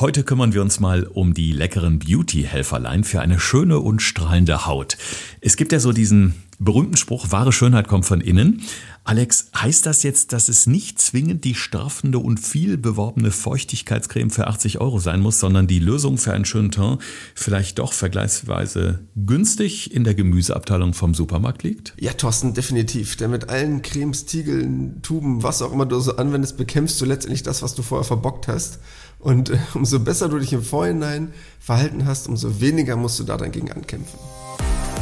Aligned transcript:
Heute 0.00 0.22
kümmern 0.22 0.52
wir 0.52 0.62
uns 0.62 0.78
mal 0.78 1.08
um 1.08 1.34
die 1.34 1.50
leckeren 1.50 1.98
Beauty-Helferlein 1.98 3.02
für 3.02 3.20
eine 3.20 3.40
schöne 3.40 3.80
und 3.80 4.00
strahlende 4.00 4.64
Haut. 4.64 4.96
Es 5.40 5.56
gibt 5.56 5.72
ja 5.72 5.80
so 5.80 5.90
diesen 5.90 6.34
berühmten 6.60 6.96
Spruch, 6.96 7.32
wahre 7.32 7.52
Schönheit 7.52 7.88
kommt 7.88 8.04
von 8.04 8.20
innen. 8.20 8.62
Alex, 9.02 9.50
heißt 9.56 9.86
das 9.86 10.02
jetzt, 10.02 10.32
dass 10.32 10.48
es 10.48 10.66
nicht 10.66 11.00
zwingend 11.00 11.44
die 11.44 11.54
straffende 11.54 12.18
und 12.18 12.38
viel 12.38 12.76
beworbene 12.76 13.32
Feuchtigkeitscreme 13.32 14.30
für 14.30 14.46
80 14.46 14.80
Euro 14.80 15.00
sein 15.00 15.20
muss, 15.20 15.40
sondern 15.40 15.66
die 15.66 15.78
Lösung 15.78 16.18
für 16.18 16.32
einen 16.32 16.44
schönen 16.44 16.70
Teint 16.70 17.00
vielleicht 17.34 17.78
doch 17.78 17.92
vergleichsweise 17.92 19.00
günstig 19.16 19.94
in 19.94 20.04
der 20.04 20.14
Gemüseabteilung 20.14 20.94
vom 20.94 21.14
Supermarkt 21.14 21.64
liegt? 21.64 21.94
Ja, 21.98 22.12
Thorsten, 22.12 22.54
definitiv. 22.54 23.16
Denn 23.16 23.30
mit 23.30 23.48
allen 23.48 23.82
Cremes, 23.82 24.26
Tiegeln, 24.26 25.00
Tuben, 25.02 25.42
was 25.42 25.62
auch 25.62 25.72
immer 25.72 25.86
du 25.86 25.98
so 25.98 26.16
anwendest, 26.16 26.56
bekämpfst 26.56 27.00
du 27.00 27.04
letztendlich 27.04 27.42
das, 27.42 27.62
was 27.62 27.74
du 27.74 27.82
vorher 27.82 28.04
verbockt 28.04 28.46
hast. 28.46 28.78
Und 29.18 29.50
äh, 29.50 29.58
umso 29.74 30.00
besser 30.00 30.28
du 30.28 30.38
dich 30.38 30.52
im 30.52 30.62
Vorhinein 30.62 31.32
verhalten 31.60 32.06
hast, 32.06 32.28
umso 32.28 32.60
weniger 32.60 32.96
musst 32.96 33.18
du 33.18 33.24
da 33.24 33.36
dagegen 33.36 33.70
ankämpfen. 33.72 34.18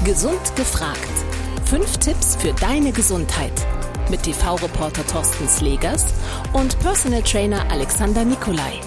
Gesund 0.04 0.56
gefragt. 0.56 0.98
Fünf 1.64 1.98
Tipps 1.98 2.36
für 2.36 2.52
deine 2.52 2.92
Gesundheit 2.92 3.52
mit 4.08 4.22
TV-Reporter 4.22 5.04
Thorsten 5.06 5.48
Slegers 5.48 6.06
und 6.52 6.78
Personal 6.78 7.22
Trainer 7.22 7.68
Alexander 7.70 8.24
Nikolai. 8.24 8.80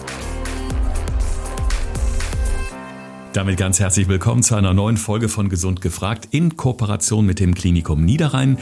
Damit 3.34 3.58
ganz 3.58 3.80
herzlich 3.80 4.08
willkommen 4.08 4.42
zu 4.42 4.56
einer 4.56 4.74
neuen 4.74 4.98
Folge 4.98 5.30
von 5.30 5.50
Gesund 5.50 5.82
gefragt 5.82 6.30
in 6.32 6.58
Kooperation 6.58 7.26
mit 7.26 7.40
dem 7.40 7.54
Klinikum 7.54 8.04
Niederrhein. 8.04 8.58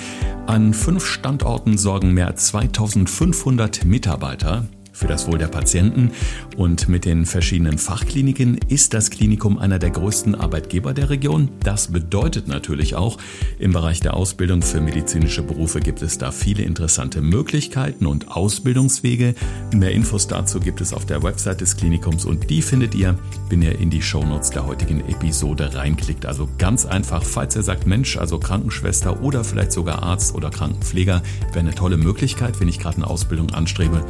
An 0.46 0.74
fünf 0.74 1.06
Standorten 1.06 1.78
sorgen 1.78 2.14
mehr 2.14 2.28
als 2.28 2.48
2500 2.48 3.86
Mitarbeiter 3.86 4.68
für 4.98 5.08
das 5.08 5.28
Wohl 5.28 5.38
der 5.38 5.48
Patienten. 5.48 6.12
Und 6.58 6.90
mit 6.90 7.06
den 7.06 7.26
verschiedenen 7.26 7.78
Fachkliniken 7.78 8.58
ist 8.68 8.94
das 8.94 9.12
Klinikum 9.12 9.60
einer 9.60 9.78
der 9.78 9.92
größten 9.92 10.34
Arbeitgeber 10.34 10.94
der 10.94 11.10
Region. 11.10 11.50
Das 11.64 11.90
bedeutet 11.90 12.48
natürlich 12.48 12.96
auch, 12.96 13.18
im 13.60 13.74
Bereich 13.74 14.00
der 14.00 14.16
Ausbildung 14.16 14.64
für 14.64 14.82
medizinische 14.82 15.44
Berufe 15.44 15.80
gibt 15.80 16.02
es 16.02 16.18
da 16.18 16.32
viele 16.32 16.64
interessante 16.64 17.22
Möglichkeiten 17.22 18.08
und 18.08 18.30
Ausbildungswege. 18.30 19.36
Mehr 19.74 19.92
Infos 19.92 20.28
dazu 20.28 20.60
gibt 20.60 20.82
es 20.82 20.94
auf 20.94 21.06
der 21.06 21.22
Website 21.22 21.62
des 21.62 21.78
Klinikums 21.78 22.26
und 22.26 22.50
die 22.50 22.64
findet 22.64 22.96
ihr, 22.96 23.18
wenn 23.50 23.62
ihr 23.62 23.78
in 23.78 23.92
die 23.92 24.02
Shownotes 24.02 24.50
der 24.50 24.66
heutigen 24.66 25.02
Episode 25.02 25.76
reinklickt. 25.76 26.26
Also 26.26 26.50
ganz 26.58 26.86
einfach, 26.86 27.24
falls 27.24 27.56
ihr 27.56 27.64
sagt, 27.64 27.86
Mensch, 27.86 28.18
also 28.18 28.40
Krankenschwester 28.40 29.22
oder 29.22 29.44
vielleicht 29.44 29.72
sogar 29.72 30.02
Arzt 30.02 30.34
oder 30.34 30.50
Krankenpfleger, 30.50 31.22
wäre 31.50 31.60
eine 31.60 31.76
tolle 31.76 31.98
Möglichkeit, 31.98 32.60
wenn 32.60 32.68
ich 32.68 32.80
gerade 32.80 32.98
eine 32.98 33.08
Ausbildung 33.08 33.52
anstrebe. 33.52 34.04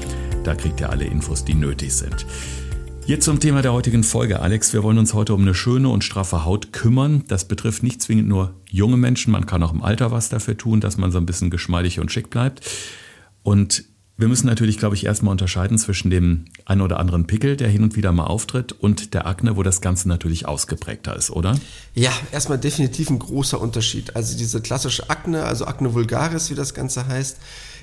Da 0.43 0.55
kriegt 0.55 0.76
ihr 0.79 0.89
alle 0.89 1.05
Infos, 1.05 1.45
die 1.45 1.53
nötig 1.53 1.93
sind. 1.93 2.25
Jetzt 3.05 3.23
zum 3.23 3.39
Thema 3.39 3.61
der 3.61 3.71
heutigen 3.71 4.03
Folge, 4.03 4.41
Alex. 4.41 4.73
Wir 4.73 4.83
wollen 4.83 4.97
uns 4.97 5.13
heute 5.13 5.33
um 5.33 5.41
eine 5.41 5.53
schöne 5.53 5.87
und 5.87 6.03
straffe 6.03 6.43
Haut 6.43 6.73
kümmern. 6.73 7.23
Das 7.29 7.47
betrifft 7.47 7.81
nicht 7.81 8.01
zwingend 8.01 8.27
nur 8.27 8.53
junge 8.69 8.97
Menschen. 8.97 9.31
Man 9.31 9.45
kann 9.45 9.63
auch 9.63 9.73
im 9.73 9.81
Alter 9.81 10.11
was 10.11 10.27
dafür 10.27 10.57
tun, 10.57 10.81
dass 10.81 10.97
man 10.97 11.11
so 11.11 11.17
ein 11.17 11.25
bisschen 11.25 11.49
geschmeidig 11.49 12.01
und 12.01 12.11
schick 12.11 12.29
bleibt. 12.29 12.69
Und 13.43 13.85
wir 14.17 14.27
müssen 14.27 14.47
natürlich, 14.47 14.79
glaube 14.79 14.95
ich, 14.95 15.05
erstmal 15.05 15.31
unterscheiden 15.31 15.77
zwischen 15.77 16.09
dem 16.09 16.45
einen 16.65 16.81
oder 16.81 16.99
anderen 16.99 17.27
Pickel, 17.27 17.55
der 17.55 17.69
hin 17.69 17.83
und 17.83 17.95
wieder 17.95 18.11
mal 18.11 18.25
auftritt, 18.25 18.71
und 18.71 19.13
der 19.13 19.27
Akne, 19.27 19.55
wo 19.55 19.63
das 19.63 19.79
Ganze 19.79 20.09
natürlich 20.09 20.47
ausgeprägter 20.47 21.15
ist, 21.15 21.29
oder? 21.29 21.55
Ja, 21.93 22.11
erstmal 22.31 22.57
definitiv 22.57 23.11
ein 23.11 23.19
großer 23.19 23.61
Unterschied. 23.61 24.15
Also 24.15 24.35
diese 24.35 24.59
klassische 24.59 25.09
Akne, 25.11 25.43
also 25.43 25.65
Akne 25.65 25.93
vulgaris, 25.93 26.49
wie 26.49 26.55
das 26.55 26.73
Ganze 26.73 27.07
heißt, 27.07 27.37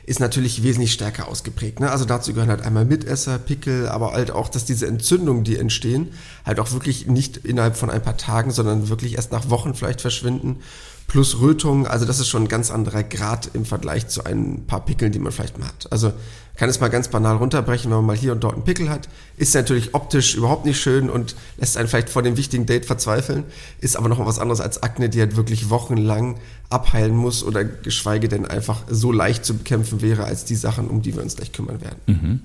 ist 0.07 0.21
natürlich 0.21 0.63
wesentlich 0.63 0.93
stärker 0.93 1.29
ausgeprägt. 1.29 1.81
Ne? 1.81 1.91
Also 1.91 2.05
dazu 2.05 2.33
gehören 2.35 2.51
halt 2.51 2.63
einmal 2.63 2.85
Mitesser, 2.85 3.39
Pickel, 3.39 3.89
aber 3.89 4.13
halt 4.13 4.31
auch, 4.31 4.49
dass 4.49 4.65
diese 4.65 4.87
Entzündungen, 4.87 5.45
die 5.45 5.57
entstehen, 5.57 6.13
halt 6.45 6.61
auch 6.61 6.73
wirklich 6.73 7.07
nicht 7.07 7.39
innerhalb 7.39 7.77
von 7.77 7.91
ein 7.91 8.03
paar 8.03 8.17
Tagen, 8.17 8.51
sondern 8.51 8.89
wirklich 8.89 9.15
erst 9.15 9.33
nach 9.33 9.49
Wochen 9.51 9.75
vielleicht 9.75 10.01
verschwinden 10.01 10.61
plus 11.07 11.41
Rötung. 11.41 11.87
Also 11.87 12.07
das 12.07 12.21
ist 12.21 12.29
schon 12.29 12.45
ein 12.45 12.49
ganz 12.49 12.71
anderer 12.71 13.03
Grad 13.03 13.51
im 13.55 13.65
Vergleich 13.65 14.09
zu 14.09 14.25
ein 14.25 14.67
paar 14.67 14.85
Pickeln, 14.85 15.13
die 15.13 15.19
man 15.19 15.33
vielleicht 15.33 15.59
mal 15.59 15.67
hat. 15.67 15.91
Also 15.93 16.13
kann 16.57 16.69
es 16.69 16.79
mal 16.79 16.89
ganz 16.89 17.09
banal 17.09 17.37
runterbrechen, 17.37 17.91
wenn 17.91 17.99
man 17.99 18.07
mal 18.07 18.17
hier 18.17 18.33
und 18.33 18.45
dort 18.45 18.55
einen 18.55 18.65
Pickel 18.65 18.89
hat. 18.89 19.09
Ist 19.37 19.55
natürlich 19.55 19.95
optisch 19.95 20.37
überhaupt 20.37 20.65
nicht 20.65 20.81
schön 20.81 21.11
und 21.11 21.35
lässt 21.57 21.77
einen 21.77 21.89
vielleicht 21.89 22.11
vor 22.11 22.23
dem 22.23 22.37
wichtigen 22.37 22.65
Date 22.65 22.87
verzweifeln. 22.87 23.45
Ist 23.81 23.97
aber 23.97 24.09
noch 24.09 24.19
mal 24.19 24.27
was 24.27 24.39
anderes 24.39 24.61
als 24.61 24.83
Akne, 24.83 25.09
die 25.09 25.21
halt 25.21 25.37
wirklich 25.37 25.69
wochenlang 25.71 26.39
abheilen 26.71 27.15
muss 27.15 27.43
oder 27.43 27.65
geschweige 27.65 28.29
denn 28.29 28.47
einfach 28.47 28.83
so 28.89 29.11
leicht 29.11 29.45
zu 29.45 29.55
bekämpfen 29.55 30.01
wäre 30.01 30.25
als 30.25 30.45
die 30.45 30.55
Sachen, 30.55 30.89
um 30.89 31.03
die 31.03 31.15
wir 31.15 31.23
uns 31.23 31.37
gleich 31.37 31.53
kümmern 31.53 31.81
werden. 31.81 31.99
Mhm. 32.07 32.41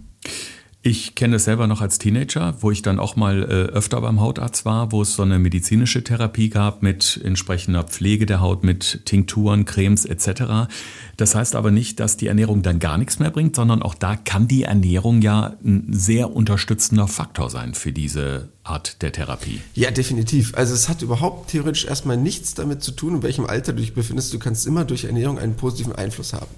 Ich 0.81 1.13
kenne 1.15 1.35
es 1.35 1.43
selber 1.43 1.67
noch 1.67 1.81
als 1.81 1.97
Teenager, 1.97 2.55
wo 2.61 2.71
ich 2.71 2.81
dann 2.81 2.99
auch 2.99 3.17
mal 3.17 3.43
äh, 3.43 3.45
öfter 3.73 3.99
beim 3.99 4.21
Hautarzt 4.21 4.63
war, 4.63 4.93
wo 4.93 5.01
es 5.01 5.13
so 5.13 5.23
eine 5.23 5.37
medizinische 5.37 6.05
Therapie 6.05 6.49
gab 6.49 6.83
mit 6.83 7.19
entsprechender 7.21 7.83
Pflege 7.83 8.25
der 8.25 8.39
Haut, 8.39 8.63
mit 8.63 9.01
Tinkturen, 9.05 9.65
Cremes 9.65 10.05
etc. 10.05 10.71
Das 11.17 11.35
heißt 11.35 11.57
aber 11.57 11.71
nicht, 11.71 11.99
dass 11.99 12.15
die 12.15 12.27
Ernährung 12.27 12.61
dann 12.61 12.79
gar 12.79 12.97
nichts 12.97 13.19
mehr 13.19 13.29
bringt, 13.29 13.57
sondern 13.57 13.81
auch 13.81 13.93
da 13.93 14.15
kann 14.15 14.47
die 14.47 14.63
Ernährung 14.63 15.21
ja 15.21 15.57
ein 15.65 15.87
sehr 15.91 16.33
unterstützender 16.33 17.09
Faktor 17.09 17.49
sein 17.49 17.73
für 17.73 17.91
diese 17.91 18.47
Art 18.63 19.01
der 19.01 19.11
Therapie. 19.11 19.59
Ja, 19.73 19.91
definitiv. 19.91 20.53
Also 20.55 20.73
es 20.73 20.87
hat 20.87 21.01
überhaupt 21.01 21.49
theoretisch 21.51 21.83
erstmal 21.83 22.15
nichts 22.15 22.53
damit 22.53 22.83
zu 22.83 22.91
tun, 22.91 23.15
in 23.15 23.23
welchem 23.23 23.45
Alter 23.45 23.73
du 23.73 23.81
dich 23.81 23.93
befindest. 23.93 24.33
Du 24.33 24.39
kannst 24.39 24.65
immer 24.65 24.85
durch 24.85 25.03
Ernährung 25.03 25.39
einen 25.39 25.55
positiven 25.55 25.91
Einfluss 25.93 26.31
haben. 26.31 26.55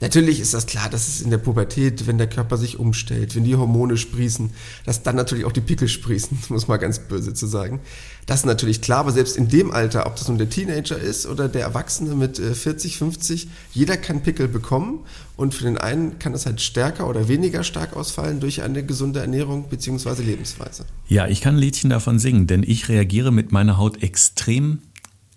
Natürlich 0.00 0.38
ist 0.38 0.54
das 0.54 0.66
klar, 0.66 0.88
dass 0.88 1.08
es 1.08 1.20
in 1.20 1.30
der 1.30 1.38
Pubertät, 1.38 2.06
wenn 2.06 2.18
der 2.18 2.28
Körper 2.28 2.56
sich 2.56 2.78
umstellt, 2.78 3.34
wenn 3.34 3.42
die 3.42 3.56
Hormone 3.56 3.96
sprießen, 3.96 4.50
dass 4.84 5.02
dann 5.02 5.16
natürlich 5.16 5.44
auch 5.44 5.52
die 5.52 5.60
Pickel 5.60 5.88
sprießen, 5.88 6.38
muss 6.50 6.68
man 6.68 6.78
ganz 6.78 7.00
böse 7.00 7.34
zu 7.34 7.46
sagen. 7.46 7.80
Das 8.26 8.40
ist 8.40 8.46
natürlich 8.46 8.80
klar, 8.80 9.00
aber 9.00 9.12
selbst 9.12 9.36
in 9.36 9.48
dem 9.48 9.72
Alter, 9.72 10.06
ob 10.06 10.16
das 10.16 10.28
nun 10.28 10.38
der 10.38 10.50
Teenager 10.50 10.98
ist 10.98 11.26
oder 11.26 11.48
der 11.48 11.62
Erwachsene 11.62 12.14
mit 12.14 12.38
40, 12.38 12.94
äh, 12.94 12.98
50, 12.98 13.48
jeder 13.72 13.96
kann 13.96 14.22
Pickel 14.22 14.48
bekommen 14.48 15.00
und 15.36 15.54
für 15.54 15.64
den 15.64 15.78
einen 15.78 16.18
kann 16.18 16.34
es 16.34 16.46
halt 16.46 16.60
stärker 16.60 17.08
oder 17.08 17.28
weniger 17.28 17.64
stark 17.64 17.96
ausfallen 17.96 18.38
durch 18.38 18.62
eine 18.62 18.84
gesunde 18.84 19.20
Ernährung 19.20 19.68
bzw. 19.68 20.22
Lebensweise. 20.22 20.84
Ja, 21.08 21.26
ich 21.26 21.40
kann 21.40 21.56
ein 21.56 21.60
Liedchen 21.60 21.90
davon 21.90 22.18
singen, 22.18 22.46
denn 22.46 22.62
ich 22.62 22.88
reagiere 22.88 23.32
mit 23.32 23.50
meiner 23.50 23.78
Haut 23.78 24.02
extrem 24.02 24.80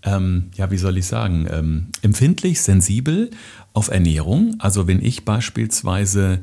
ähm, 0.04 0.50
ja, 0.56 0.72
wie 0.72 0.78
soll 0.78 0.98
ich 0.98 1.06
sagen, 1.06 1.48
ähm, 1.50 1.88
empfindlich, 2.02 2.62
sensibel 2.62 3.30
auf 3.74 3.90
Ernährung. 3.90 4.56
Also 4.60 4.88
wenn 4.88 5.04
ich 5.04 5.26
beispielsweise 5.26 6.42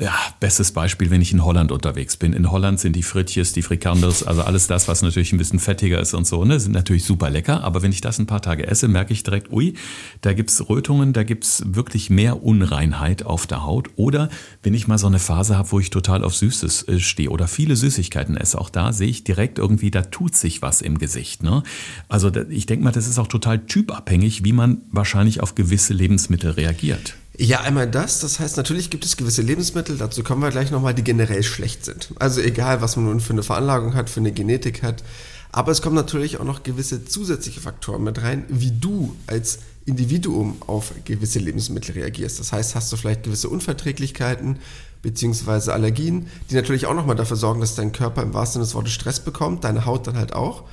ja, 0.00 0.14
bestes 0.38 0.72
Beispiel, 0.72 1.10
wenn 1.10 1.20
ich 1.20 1.32
in 1.32 1.44
Holland 1.44 1.72
unterwegs 1.72 2.16
bin. 2.16 2.32
In 2.32 2.50
Holland 2.50 2.78
sind 2.78 2.94
die 2.94 3.02
Frittjes, 3.02 3.52
die 3.52 3.62
Frikandels, 3.62 4.22
also 4.22 4.42
alles 4.42 4.68
das, 4.68 4.86
was 4.86 5.02
natürlich 5.02 5.32
ein 5.32 5.38
bisschen 5.38 5.58
fettiger 5.58 6.00
ist 6.00 6.14
und 6.14 6.26
so, 6.26 6.44
ne, 6.44 6.60
sind 6.60 6.72
natürlich 6.72 7.04
super 7.04 7.30
lecker. 7.30 7.64
Aber 7.64 7.82
wenn 7.82 7.90
ich 7.90 8.00
das 8.00 8.18
ein 8.18 8.26
paar 8.26 8.40
Tage 8.40 8.66
esse, 8.66 8.86
merke 8.86 9.12
ich 9.12 9.24
direkt, 9.24 9.52
ui, 9.52 9.74
da 10.20 10.34
gibt's 10.34 10.68
Rötungen, 10.68 11.12
da 11.12 11.24
gibt's 11.24 11.62
wirklich 11.66 12.10
mehr 12.10 12.44
Unreinheit 12.44 13.24
auf 13.24 13.46
der 13.46 13.64
Haut. 13.64 13.88
Oder 13.96 14.28
wenn 14.62 14.74
ich 14.74 14.86
mal 14.86 14.98
so 14.98 15.08
eine 15.08 15.18
Phase 15.18 15.58
habe, 15.58 15.72
wo 15.72 15.80
ich 15.80 15.90
total 15.90 16.22
auf 16.22 16.34
Süßes 16.36 16.86
äh, 16.86 17.00
stehe 17.00 17.30
oder 17.30 17.48
viele 17.48 17.74
Süßigkeiten 17.74 18.36
esse, 18.36 18.60
auch 18.60 18.70
da 18.70 18.92
sehe 18.92 19.08
ich 19.08 19.24
direkt 19.24 19.58
irgendwie, 19.58 19.90
da 19.90 20.02
tut 20.02 20.36
sich 20.36 20.62
was 20.62 20.80
im 20.80 20.98
Gesicht. 20.98 21.42
Ne? 21.42 21.64
Also 22.08 22.30
ich 22.50 22.66
denke 22.66 22.84
mal, 22.84 22.92
das 22.92 23.08
ist 23.08 23.18
auch 23.18 23.26
total 23.26 23.66
typabhängig, 23.66 24.44
wie 24.44 24.52
man 24.52 24.82
wahrscheinlich 24.92 25.42
auf 25.42 25.56
gewisse 25.56 25.92
Lebensmittel 25.92 26.52
reagiert. 26.52 27.14
Ja, 27.40 27.60
einmal 27.60 27.88
das. 27.88 28.18
Das 28.18 28.40
heißt, 28.40 28.56
natürlich 28.56 28.90
gibt 28.90 29.04
es 29.04 29.16
gewisse 29.16 29.42
Lebensmittel, 29.42 29.96
dazu 29.96 30.24
kommen 30.24 30.42
wir 30.42 30.50
gleich 30.50 30.72
nochmal, 30.72 30.92
die 30.92 31.04
generell 31.04 31.44
schlecht 31.44 31.84
sind. 31.84 32.10
Also 32.18 32.40
egal, 32.40 32.80
was 32.80 32.96
man 32.96 33.04
nun 33.04 33.20
für 33.20 33.32
eine 33.32 33.44
Veranlagung 33.44 33.94
hat, 33.94 34.10
für 34.10 34.18
eine 34.18 34.32
Genetik 34.32 34.82
hat. 34.82 35.04
Aber 35.52 35.70
es 35.70 35.80
kommen 35.80 35.94
natürlich 35.94 36.40
auch 36.40 36.44
noch 36.44 36.64
gewisse 36.64 37.04
zusätzliche 37.04 37.60
Faktoren 37.60 38.02
mit 38.02 38.20
rein, 38.20 38.44
wie 38.48 38.72
du 38.72 39.14
als 39.28 39.60
Individuum 39.86 40.56
auf 40.66 40.92
gewisse 41.04 41.38
Lebensmittel 41.38 41.92
reagierst. 41.92 42.40
Das 42.40 42.52
heißt, 42.52 42.74
hast 42.74 42.92
du 42.92 42.96
vielleicht 42.96 43.22
gewisse 43.22 43.48
Unverträglichkeiten 43.48 44.58
beziehungsweise 45.00 45.72
Allergien, 45.72 46.26
die 46.50 46.56
natürlich 46.56 46.86
auch 46.86 46.94
nochmal 46.94 47.14
dafür 47.14 47.36
sorgen, 47.36 47.60
dass 47.60 47.76
dein 47.76 47.92
Körper 47.92 48.22
im 48.22 48.34
wahrsten 48.34 48.54
Sinne 48.54 48.64
des 48.64 48.74
Wortes 48.74 48.92
Stress 48.92 49.20
bekommt, 49.20 49.62
deine 49.62 49.86
Haut 49.86 50.08
dann 50.08 50.16
halt 50.16 50.32
auch. 50.32 50.64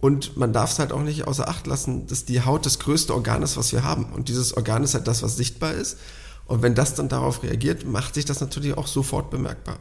Und 0.00 0.36
man 0.36 0.52
darf 0.52 0.72
es 0.72 0.78
halt 0.78 0.92
auch 0.92 1.02
nicht 1.02 1.26
außer 1.26 1.48
Acht 1.48 1.66
lassen, 1.66 2.06
dass 2.06 2.24
die 2.24 2.42
Haut 2.42 2.64
das 2.64 2.78
größte 2.78 3.14
Organ 3.14 3.42
ist, 3.42 3.56
was 3.56 3.72
wir 3.72 3.84
haben. 3.84 4.06
Und 4.06 4.28
dieses 4.28 4.56
Organ 4.56 4.82
ist 4.82 4.94
halt 4.94 5.06
das, 5.06 5.22
was 5.22 5.36
sichtbar 5.36 5.72
ist. 5.72 5.98
Und 6.46 6.62
wenn 6.62 6.74
das 6.74 6.94
dann 6.94 7.08
darauf 7.08 7.44
reagiert, 7.44 7.86
macht 7.86 8.14
sich 8.14 8.24
das 8.24 8.40
natürlich 8.40 8.76
auch 8.76 8.88
sofort 8.88 9.30
bemerkbar. 9.30 9.78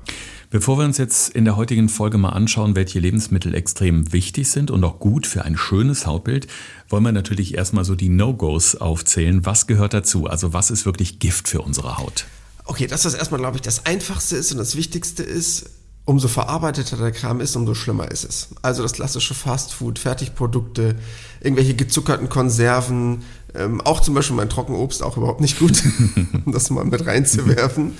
Bevor 0.51 0.77
wir 0.77 0.85
uns 0.85 0.99
jetzt 0.99 1.29
in 1.29 1.45
der 1.45 1.55
heutigen 1.55 1.89
Folge 1.89 2.19
mal 2.19 2.29
anschauen, 2.29 2.75
welche 2.75 2.99
Lebensmittel 2.99 3.55
extrem 3.55 4.13
wichtig 4.13 4.51
sind 4.51 4.69
und 4.69 4.83
auch 4.83 4.99
gut 4.99 5.25
für 5.25 5.45
ein 5.45 5.57
schönes 5.57 6.05
Hautbild, 6.05 6.45
wollen 6.87 7.03
wir 7.03 7.11
natürlich 7.11 7.55
erstmal 7.55 7.85
so 7.85 7.95
die 7.95 8.09
No-Gos 8.09 8.75
aufzählen. 8.75 9.47
Was 9.47 9.65
gehört 9.65 9.95
dazu? 9.95 10.27
Also 10.27 10.53
was 10.53 10.69
ist 10.69 10.85
wirklich 10.85 11.17
Gift 11.17 11.47
für 11.47 11.61
unsere 11.61 11.97
Haut? 11.97 12.25
Okay, 12.65 12.85
das, 12.85 13.03
was 13.03 13.15
erstmal, 13.15 13.39
glaube 13.39 13.55
ich, 13.55 13.63
das 13.63 13.87
Einfachste 13.87 14.35
ist 14.35 14.51
und 14.51 14.59
das 14.59 14.75
Wichtigste 14.75 15.23
ist, 15.23 15.71
umso 16.05 16.27
verarbeiteter 16.27 16.97
der 16.97 17.11
Kram 17.11 17.39
ist, 17.39 17.55
umso 17.55 17.75
schlimmer 17.75 18.09
ist 18.09 18.23
es. 18.23 18.49
Also 18.61 18.81
das 18.81 18.93
klassische 18.93 19.33
Fastfood, 19.33 19.99
Fertigprodukte, 19.99 20.95
irgendwelche 21.41 21.75
gezuckerten 21.75 22.29
Konserven, 22.29 23.23
ähm, 23.55 23.81
auch 23.81 23.99
zum 23.99 24.13
Beispiel 24.13 24.35
mein 24.35 24.49
Trockenobst 24.49 25.01
auch 25.01 25.17
überhaupt 25.17 25.41
nicht 25.41 25.59
gut, 25.59 25.83
um 26.45 26.51
das 26.51 26.69
mal 26.69 26.85
mit 26.85 27.05
reinzuwerfen. 27.05 27.97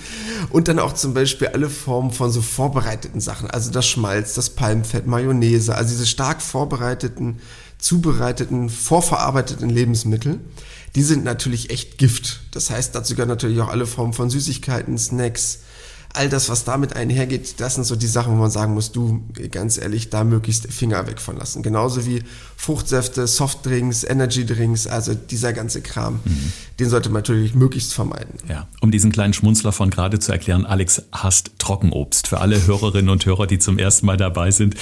Und 0.50 0.68
dann 0.68 0.78
auch 0.78 0.94
zum 0.94 1.14
Beispiel 1.14 1.48
alle 1.48 1.68
Formen 1.68 2.10
von 2.12 2.30
so 2.30 2.42
vorbereiteten 2.42 3.20
Sachen, 3.20 3.50
also 3.50 3.70
das 3.70 3.86
Schmalz, 3.86 4.34
das 4.34 4.50
Palmfett, 4.50 5.06
Mayonnaise, 5.06 5.74
also 5.74 5.90
diese 5.90 6.06
stark 6.06 6.42
vorbereiteten, 6.42 7.38
zubereiteten, 7.78 8.68
vorverarbeiteten 8.68 9.70
Lebensmittel. 9.70 10.38
Die 10.94 11.02
sind 11.02 11.24
natürlich 11.24 11.70
echt 11.70 11.98
Gift. 11.98 12.40
Das 12.50 12.70
heißt, 12.70 12.94
dazu 12.94 13.14
gehören 13.14 13.28
natürlich 13.28 13.60
auch 13.60 13.68
alle 13.68 13.86
Formen 13.86 14.12
von 14.12 14.30
Süßigkeiten, 14.30 14.98
Snacks, 14.98 15.60
all 16.12 16.28
das, 16.28 16.48
was 16.48 16.64
damit 16.64 16.96
einhergeht, 16.96 17.60
das 17.60 17.76
sind 17.76 17.84
so 17.84 17.96
die 17.96 18.06
Sachen, 18.06 18.32
wo 18.32 18.36
man 18.36 18.50
sagen 18.50 18.74
muss, 18.74 18.92
du, 18.92 19.22
ganz 19.50 19.78
ehrlich, 19.78 20.10
da 20.10 20.24
möglichst 20.24 20.72
Finger 20.72 21.06
weg 21.06 21.20
von 21.20 21.36
lassen. 21.36 21.62
Genauso 21.62 22.06
wie 22.06 22.22
Fruchtsäfte, 22.60 23.26
Softdrinks, 23.26 24.04
Energydrinks, 24.04 24.86
also 24.86 25.14
dieser 25.14 25.54
ganze 25.54 25.80
Kram, 25.80 26.20
mhm. 26.22 26.52
den 26.78 26.90
sollte 26.90 27.08
man 27.08 27.22
natürlich 27.22 27.54
möglichst 27.54 27.94
vermeiden. 27.94 28.34
Ja, 28.50 28.68
um 28.82 28.90
diesen 28.90 29.12
kleinen 29.12 29.32
Schmunzler 29.32 29.72
von 29.72 29.88
gerade 29.88 30.18
zu 30.18 30.30
erklären, 30.30 30.66
Alex 30.66 31.04
hasst 31.10 31.52
Trockenobst. 31.56 32.28
Für 32.28 32.42
alle 32.42 32.66
Hörerinnen 32.66 33.08
und 33.08 33.24
Hörer, 33.24 33.46
die 33.46 33.58
zum 33.58 33.78
ersten 33.78 34.04
Mal 34.04 34.18
dabei 34.18 34.50
sind, 34.50 34.74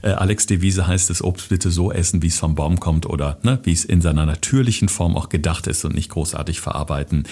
äh, 0.00 0.12
Alex 0.12 0.46
Devise 0.46 0.86
heißt 0.86 1.10
es, 1.10 1.22
Obst 1.22 1.50
bitte 1.50 1.70
so 1.70 1.92
essen, 1.92 2.22
wie 2.22 2.28
es 2.28 2.38
vom 2.38 2.54
Baum 2.54 2.80
kommt 2.80 3.04
oder 3.04 3.38
ne, 3.42 3.60
wie 3.64 3.72
es 3.72 3.84
in 3.84 4.00
seiner 4.00 4.24
natürlichen 4.24 4.88
Form 4.88 5.14
auch 5.14 5.28
gedacht 5.28 5.66
ist 5.66 5.84
und 5.84 5.94
nicht 5.94 6.08
großartig 6.08 6.60
verarbeiten. 6.62 7.24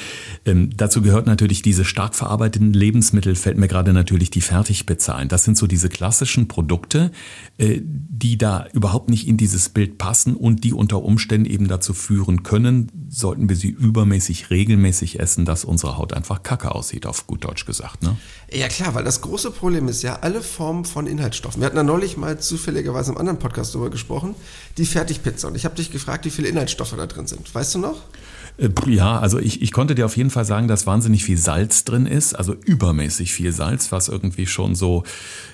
Ähm, 0.44 0.68
dazu 0.76 1.00
gehört 1.00 1.26
natürlich 1.26 1.62
diese 1.62 1.86
stark 1.86 2.14
verarbeiteten 2.14 2.74
Lebensmittel 2.74 3.36
fällt 3.36 3.56
mir 3.56 3.68
gerade 3.68 3.94
natürlich 3.94 4.28
die 4.28 4.42
Fertigpizza 4.42 5.14
ein. 5.14 5.28
Das 5.28 5.44
sind 5.44 5.56
so 5.56 5.66
diese 5.66 5.88
klassischen 5.88 6.46
Produkte, 6.46 7.10
äh, 7.56 7.80
die 7.82 8.36
da 8.36 8.66
überhaupt 8.74 9.08
nicht 9.08 9.26
in 9.26 9.38
dieses 9.38 9.70
Bild 9.70 9.94
passen 9.99 10.37
und 10.37 10.64
die 10.64 10.73
unter 10.73 11.02
Umständen 11.02 11.46
eben 11.46 11.69
dazu 11.69 11.94
führen 11.94 12.43
können, 12.43 12.91
sollten 13.08 13.49
wir 13.49 13.56
sie 13.56 13.69
übermäßig 13.69 14.50
regelmäßig 14.50 15.20
essen, 15.20 15.44
dass 15.44 15.64
unsere 15.64 15.99
Haut 15.99 16.12
einfach 16.12 16.43
kacke 16.43 16.75
aussieht, 16.75 17.06
auf 17.06 17.26
gut 17.26 17.44
Deutsch 17.44 17.64
gesagt. 17.67 18.02
Ne? 18.02 18.17
Ja 18.52 18.69
klar, 18.69 18.94
weil 18.94 19.05
das 19.05 19.20
große 19.20 19.50
Problem 19.50 19.88
ist 19.88 20.02
ja 20.02 20.19
alle 20.20 20.43
Formen 20.43 20.85
von 20.85 21.06
Inhaltsstoffen. 21.06 21.61
Wir 21.61 21.67
hatten 21.67 21.76
da 21.76 21.82
neulich 21.82 22.17
mal 22.17 22.38
zufälligerweise 22.38 23.12
im 23.12 23.19
anderen 23.19 23.38
Podcast 23.38 23.75
darüber 23.75 23.91
gesprochen, 23.91 24.35
die 24.79 24.87
Fertigpizza. 24.87 25.49
Und 25.49 25.55
ich 25.55 25.64
habe 25.64 25.75
dich 25.75 25.91
gefragt, 25.91 26.25
wie 26.25 26.31
viele 26.31 26.49
Inhaltsstoffe 26.49 26.94
da 26.96 27.06
drin 27.06 27.26
sind. 27.26 27.55
Weißt 27.55 27.75
du 27.75 27.79
noch? 27.79 28.02
Äh, 28.56 28.68
ja, 28.86 29.18
also 29.18 29.38
ich, 29.38 29.62
ich 29.62 29.72
konnte 29.72 29.94
dir 29.94 30.06
auf 30.06 30.16
jeden 30.16 30.30
Fall 30.30 30.44
sagen, 30.44 30.68
dass 30.68 30.86
wahnsinnig 30.86 31.24
viel 31.24 31.38
Salz 31.38 31.84
drin 31.84 32.06
ist, 32.06 32.34
also 32.34 32.54
übermäßig 32.54 33.32
viel 33.32 33.52
Salz, 33.52 33.92
was 33.92 34.08
irgendwie 34.08 34.46
schon 34.46 34.74
so, 34.74 35.04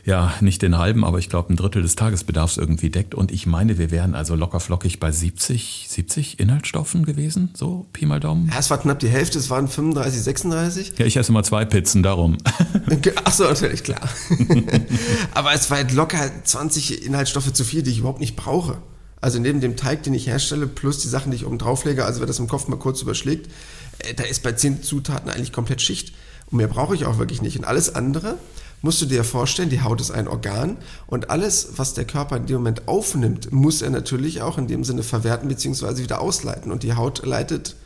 ja, 0.05 0.35
nicht 0.41 0.63
den 0.63 0.79
halben, 0.79 1.05
aber 1.05 1.19
ich 1.19 1.29
glaube 1.29 1.53
ein 1.53 1.57
Drittel 1.57 1.83
des 1.83 1.97
Tagesbedarfs 1.97 2.57
irgendwie 2.57 2.91
deckt. 2.91 3.15
Und 3.15 3.33
ich 3.33 3.47
meine, 3.47 3.79
wir 3.79 3.91
wären 3.91 4.15
also 4.15 4.35
locker 4.35 4.61
flockig 4.61 5.01
bei 5.01 5.11
70, 5.11 5.87
70 5.89 6.41
Inhaltsstoffen 6.41 7.05
gewesen, 7.05 7.51
so 7.55 7.87
Pi 7.93 8.07
mal 8.07 8.21
Daumen. 8.21 8.49
Ja, 8.53 8.59
es 8.59 8.71
war 8.71 8.79
knapp 8.79 8.99
die 8.99 9.09
Hälfte, 9.09 9.39
es 9.39 9.51
waren 9.51 9.69
35, 9.69 10.21
36. 10.23 10.93
Ja, 10.99 11.07
ich 11.07 11.17
esse 11.17 11.33
mal 11.33 11.45
zwei 11.45 11.65
Pizzen, 11.65 12.03
darum. 12.03 12.39
Achso, 13.25 13.45
natürlich, 13.45 13.83
klar. 13.83 14.01
aber 15.35 15.55
es 15.55 15.71
war 15.71 15.79
halt 15.79 15.93
locker 15.93 16.31
20 16.45 17.07
Inhaltsstoffe 17.07 17.53
zu 17.53 17.65
viel, 17.65 17.83
die 17.83 17.91
ich 17.91 17.99
überhaupt 17.99 18.21
nicht 18.21 18.37
brauche. 18.37 18.79
Also 19.21 19.39
neben 19.39 19.61
dem 19.61 19.77
Teig, 19.77 20.03
den 20.03 20.15
ich 20.15 20.27
herstelle, 20.27 20.67
plus 20.67 20.99
die 20.99 21.09
Sachen, 21.09 21.31
die 21.31 21.37
ich 21.37 21.47
oben 21.47 21.59
drauf 21.59 21.85
lege, 21.85 22.05
also 22.05 22.21
wer 22.21 22.27
das 22.27 22.39
im 22.39 22.49
Kopf 22.49 22.69
mal 22.69 22.79
kurz 22.79 23.03
überschlägt, 23.03 23.51
äh, 23.99 24.15
da 24.15 24.25
ist 24.25 24.43
bei 24.43 24.53
zehn 24.53 24.83
Zutaten 24.83 25.31
eigentlich 25.31 25.53
komplett 25.53 25.83
Schicht. 25.83 26.15
Und 26.51 26.59
mehr 26.59 26.69
brauche 26.69 26.95
ich 26.95 27.05
auch 27.05 27.19
wirklich 27.19 27.43
nicht. 27.43 27.59
Und 27.59 27.65
alles 27.65 27.95
andere 27.95 28.37
musst 28.83 29.01
du 29.03 29.07
dir 29.07 29.25
vorstellen, 29.25 29.71
die 29.71 29.83
Haut 29.83 30.01
ist 30.01 30.11
ein 30.11 30.27
Organ 30.27 30.79
und 31.07 31.31
alles, 31.31 31.73
was 31.77 31.95
der 31.95 32.07
Körper 32.07 32.39
in 32.39 32.47
dem 32.47 32.57
Moment 32.57 32.89
aufnimmt, 32.89 33.53
muss 33.53 33.83
er 33.83 33.91
natürlich 33.91 34.43
auch 34.43 34.59
in 34.59 34.67
dem 34.67 34.85
Sinne 34.85 35.03
verwerten 35.03 35.49
bzw. 35.49 35.99
wieder 35.99 36.21
ausleiten. 36.21 36.73
Und 36.73 36.83
die 36.83 36.95
Haut 36.95 37.25
leitet 37.25 37.77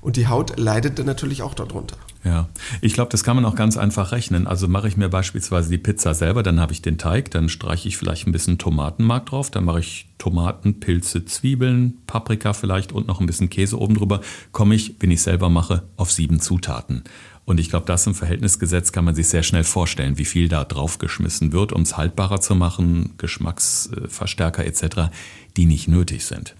und 0.00 0.16
die 0.16 0.28
Haut 0.28 0.58
leidet 0.58 0.98
dann 0.98 1.06
natürlich 1.06 1.42
auch 1.42 1.54
darunter. 1.54 1.96
Ja, 2.24 2.48
ich 2.80 2.94
glaube, 2.94 3.10
das 3.10 3.22
kann 3.22 3.36
man 3.36 3.44
auch 3.44 3.54
ganz 3.54 3.76
einfach 3.76 4.12
rechnen. 4.12 4.46
Also 4.46 4.68
mache 4.68 4.88
ich 4.88 4.96
mir 4.96 5.08
beispielsweise 5.08 5.70
die 5.70 5.78
Pizza 5.78 6.14
selber, 6.14 6.42
dann 6.42 6.60
habe 6.60 6.72
ich 6.72 6.82
den 6.82 6.98
Teig, 6.98 7.30
dann 7.30 7.48
streiche 7.48 7.88
ich 7.88 7.96
vielleicht 7.96 8.26
ein 8.26 8.32
bisschen 8.32 8.58
Tomatenmark 8.58 9.26
drauf, 9.26 9.50
dann 9.50 9.64
mache 9.64 9.80
ich 9.80 10.08
Tomaten, 10.18 10.80
Pilze, 10.80 11.24
Zwiebeln, 11.24 11.98
Paprika 12.06 12.52
vielleicht 12.52 12.92
und 12.92 13.06
noch 13.06 13.20
ein 13.20 13.26
bisschen 13.26 13.50
Käse 13.50 13.78
oben 13.78 13.94
drüber, 13.94 14.20
komme 14.52 14.74
ich, 14.74 14.96
wenn 15.00 15.10
ich 15.10 15.22
selber 15.22 15.48
mache, 15.48 15.84
auf 15.96 16.12
sieben 16.12 16.40
Zutaten. 16.40 17.04
Und 17.44 17.58
ich 17.60 17.70
glaube, 17.70 17.86
das 17.86 18.06
im 18.06 18.14
Verhältnisgesetz 18.14 18.92
kann 18.92 19.06
man 19.06 19.14
sich 19.14 19.28
sehr 19.28 19.42
schnell 19.42 19.64
vorstellen, 19.64 20.18
wie 20.18 20.26
viel 20.26 20.48
da 20.48 20.64
draufgeschmissen 20.64 21.52
wird, 21.52 21.72
um 21.72 21.80
es 21.80 21.96
haltbarer 21.96 22.42
zu 22.42 22.54
machen, 22.54 23.14
Geschmacksverstärker 23.16 24.66
etc., 24.66 25.10
die 25.56 25.64
nicht 25.64 25.88
nötig 25.88 26.26
sind. 26.26 26.54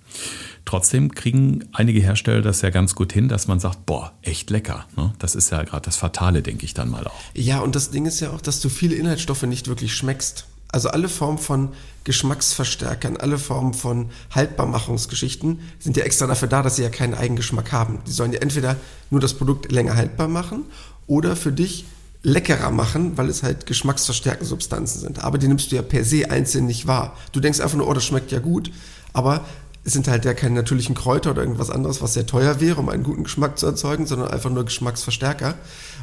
Trotzdem 0.65 1.15
kriegen 1.15 1.65
einige 1.73 2.01
Hersteller 2.01 2.43
das 2.43 2.61
ja 2.61 2.71
ganz 2.71 2.95
gut 2.95 3.13
hin, 3.13 3.29
dass 3.29 3.49
man 3.49 3.59
sagt, 3.59 3.87
boah, 3.87 4.13
echt 4.21 4.51
lecker. 4.51 4.87
Ne? 4.97 5.15
Das 5.19 5.35
ist 5.35 5.51
ja 5.51 5.63
gerade 5.63 5.83
das 5.83 5.97
Fatale, 5.97 6.43
denke 6.43 6.67
ich 6.67 6.75
dann 6.75 6.91
mal 6.91 7.07
auch. 7.07 7.21
Ja, 7.35 7.61
und 7.61 7.75
das 7.75 7.91
Ding 7.91 8.05
ist 8.05 8.21
ja 8.21 8.31
auch, 8.31 8.41
dass 8.41 8.61
du 8.61 8.69
viele 8.69 8.95
Inhaltsstoffe 8.95 9.45
nicht 9.45 9.69
wirklich 9.69 9.95
schmeckst. 9.95 10.47
Also 10.71 10.91
alle 10.91 11.09
Formen 11.09 11.39
von 11.39 11.71
Geschmacksverstärkern, 12.05 13.17
alle 13.17 13.39
Formen 13.39 13.73
von 13.73 14.11
Haltbarmachungsgeschichten 14.35 15.61
sind 15.79 15.97
ja 15.97 16.05
extra 16.05 16.27
dafür 16.27 16.49
da, 16.49 16.63
dass 16.63 16.77
sie 16.77 16.83
ja 16.83 16.91
keinen 16.91 17.15
Eigengeschmack 17.15 17.73
haben. 17.73 18.01
Die 18.07 18.13
sollen 18.13 18.35
ja 18.35 18.41
entweder 18.41 18.77
nur 19.09 19.21
das 19.21 19.33
Produkt 19.33 19.73
länger 19.73 19.97
haltbar 19.97 20.29
machen 20.29 20.65
oder 21.07 21.37
für 21.37 21.53
dich 21.53 21.87
leckerer 22.23 22.71
machen, 22.71 23.17
weil 23.17 23.31
es 23.31 23.43
halt 23.43 23.65
geschmacksverstärkende 23.65 24.45
Substanzen 24.45 25.01
sind. 25.01 25.25
Aber 25.25 25.39
die 25.39 25.49
nimmst 25.49 25.73
du 25.73 25.77
ja 25.77 25.83
per 25.83 26.05
se 26.05 26.31
einzeln 26.31 26.67
nicht 26.67 26.87
wahr. 26.87 27.17
Du 27.33 27.41
denkst 27.41 27.61
einfach 27.61 27.79
nur, 27.79 27.89
oh, 27.89 27.95
das 27.95 28.05
schmeckt 28.05 28.33
ja 28.33 28.39
gut, 28.39 28.71
aber 29.13 29.47
es 29.89 29.95
sind 29.95 30.07
halt 30.07 30.27
ja 30.27 30.35
keine 30.35 30.55
natürlichen 30.57 30.95
Kräuter 30.95 31.31
oder 31.31 31.41
irgendwas 31.41 31.71
anderes, 31.71 32.03
was 32.03 32.13
sehr 32.13 32.27
teuer 32.27 32.61
wäre, 32.61 32.79
um 32.79 32.91
einen 32.91 33.03
guten 33.03 33.25
Geschmack 33.25 33.59
zu 33.59 33.65
erzeugen, 33.65 34.05
sondern 34.07 34.29
einfach 34.29 34.51
nur 34.51 34.67
Geschmacksverstärker. 34.67 35.55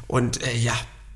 Und 0.08 0.42
äh, 0.42 0.58
ja, 0.58 0.74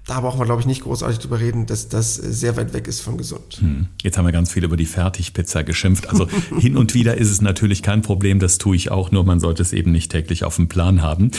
da 0.09 0.21
brauchen 0.21 0.39
wir, 0.39 0.45
glaube 0.45 0.61
ich, 0.61 0.65
nicht 0.65 0.81
großartig 0.81 1.19
drüber 1.19 1.39
reden, 1.39 1.67
dass 1.67 1.87
das 1.87 2.15
sehr 2.15 2.57
weit 2.57 2.73
weg 2.73 2.87
ist 2.87 3.01
von 3.01 3.15
gesund. 3.17 3.57
Hm. 3.59 3.85
Jetzt 4.01 4.17
haben 4.17 4.25
wir 4.25 4.31
ganz 4.31 4.51
viel 4.51 4.63
über 4.63 4.75
die 4.75 4.87
Fertigpizza 4.87 5.61
geschimpft. 5.61 6.09
Also 6.09 6.27
hin 6.57 6.77
und 6.77 6.95
wieder 6.95 7.17
ist 7.17 7.29
es 7.29 7.41
natürlich 7.41 7.83
kein 7.83 8.01
Problem, 8.01 8.39
das 8.39 8.57
tue 8.57 8.75
ich 8.75 8.89
auch, 8.89 9.11
nur 9.11 9.23
man 9.23 9.39
sollte 9.39 9.61
es 9.61 9.71
eben 9.71 9.91
nicht 9.91 10.11
täglich 10.11 10.43
auf 10.43 10.55
dem 10.55 10.67
Plan 10.67 11.03
haben. 11.03 11.29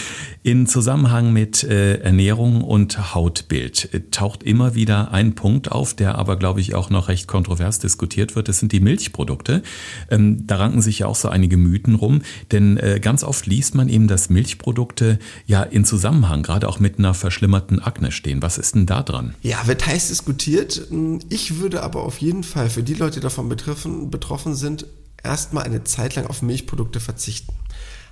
In 0.45 0.69
Zusammenhang 0.69 1.33
mit 1.33 1.65
äh, 1.65 1.97
Ernährung 1.97 2.63
und 2.63 3.13
Hautbild 3.13 3.93
äh, 3.93 4.03
taucht 4.13 4.45
immer 4.45 4.77
wieder 4.77 5.11
ein 5.11 5.35
Punkt 5.35 5.73
auf, 5.73 5.95
der 5.95 6.15
aber, 6.15 6.37
glaube 6.37 6.61
ich, 6.61 6.77
auch 6.77 6.91
noch 6.91 7.09
recht 7.09 7.27
kontrovers 7.27 7.81
diskutiert 7.81 8.37
wird. 8.37 8.49
Das 8.49 8.61
sind 8.61 8.71
die 8.71 8.81
Milchprodukte. 8.81 9.65
Ähm, 10.11 10.47
da 10.47 10.59
ranken 10.59 10.81
sich 10.81 11.01
ja 11.01 11.07
auch 11.07 11.17
so 11.17 11.29
einige 11.29 11.57
Mythen 11.57 11.97
rum, 11.97 12.23
denn 12.53 12.77
äh, 12.77 13.01
ganz 13.01 13.25
oft 13.25 13.47
liest 13.47 13.75
man 13.75 13.89
eben, 13.89 14.07
dass 14.07 14.31
Milchprodukte 14.31 15.19
ja 15.47 15.65
in 15.65 15.85
Zusammenhang 15.85 16.45
gerade 16.45 16.69
auch 16.69 16.79
mit 16.79 17.01
einer 17.01 17.15
verschlimmerten 17.15 17.81
Akne 17.81 18.13
stehen. 18.13 18.43
Was 18.43 18.60
ist 18.61 18.75
denn 18.75 18.87
da 18.87 19.03
dran? 19.03 19.35
Ja, 19.43 19.67
wird 19.67 19.87
heiß 19.87 20.09
diskutiert. 20.09 20.89
Ich 21.29 21.59
würde 21.59 21.83
aber 21.83 22.05
auf 22.05 22.19
jeden 22.19 22.45
Fall 22.45 22.71
für 22.71 22.83
die 22.83 22.95
Leute, 22.95 23.21
die 23.21 23.25
davon 23.25 23.49
betroffen, 23.49 24.11
betroffen 24.11 24.55
sind, 24.55 24.87
erstmal 25.23 25.65
eine 25.65 25.85
Zeit 25.85 26.15
lang 26.15 26.27
auf 26.27 26.43
Milchprodukte 26.43 27.01
verzichten. 27.01 27.53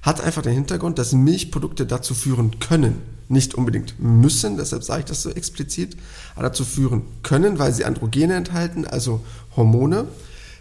Hat 0.03 0.21
einfach 0.21 0.43
den 0.43 0.53
Hintergrund, 0.53 0.99
dass 0.99 1.13
Milchprodukte 1.13 1.87
dazu 1.87 2.15
führen 2.15 2.61
können, 2.61 3.03
nicht 3.29 3.55
unbedingt 3.55 4.01
müssen, 4.01 4.57
deshalb 4.57 4.83
sage 4.83 5.01
ich 5.01 5.07
das 5.07 5.23
so 5.23 5.31
explizit, 5.31 5.97
aber 6.35 6.49
dazu 6.49 6.65
führen 6.65 7.03
können, 7.23 7.59
weil 7.59 7.73
sie 7.73 7.85
Androgene 7.85 8.35
enthalten, 8.35 8.87
also 8.87 9.21
Hormone, 9.57 10.07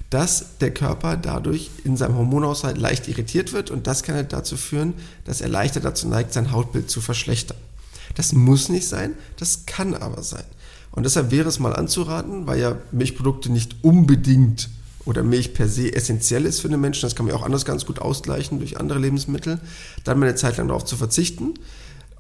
dass 0.10 0.58
der 0.60 0.74
Körper 0.74 1.18
dadurch 1.18 1.70
in 1.84 1.98
seinem 1.98 2.16
Hormonhaushalt 2.16 2.78
leicht 2.78 3.08
irritiert 3.08 3.54
wird 3.54 3.72
und 3.72 3.88
das 3.88 4.04
kann 4.04 4.16
halt 4.16 4.34
dazu 4.34 4.58
führen, 4.58 4.94
dass 5.26 5.42
er 5.42 5.50
leichter 5.50 5.82
dazu 5.82 6.08
neigt, 6.08 6.34
sein 6.34 6.52
Hautbild 6.52 6.90
zu 6.90 7.02
verschlechtern. 7.02 7.58
Das 8.18 8.34
muss 8.34 8.68
nicht 8.70 8.88
sein, 8.88 9.14
das 9.38 9.66
kann 9.66 9.94
aber 9.94 10.24
sein. 10.24 10.44
Und 10.92 11.04
deshalb 11.04 11.30
wäre 11.30 11.48
es 11.48 11.60
mal 11.60 11.76
anzuraten, 11.76 12.48
weil 12.48 12.60
ja 12.60 12.76
Milchprodukte 12.92 13.52
nicht 13.52 13.76
unbedingt 13.84 14.70
oder 15.06 15.24
Milch 15.24 15.54
per 15.54 15.70
se 15.70 15.94
essentiell 15.94 16.46
ist 16.46 16.60
für 16.60 16.70
den 16.70 16.82
Menschen, 16.82 17.04
das 17.04 17.16
kann 17.16 17.28
man 17.28 17.36
ja 17.36 17.40
auch 17.40 17.46
anders 17.46 17.64
ganz 17.64 17.86
gut 17.86 18.00
ausgleichen 18.00 18.58
durch 18.58 18.80
andere 18.80 18.98
Lebensmittel, 19.00 19.60
dann 20.04 20.20
mal 20.20 20.26
eine 20.26 20.36
Zeit 20.36 20.58
lang 20.58 20.68
darauf 20.68 20.84
zu 20.84 20.98
verzichten 20.98 21.54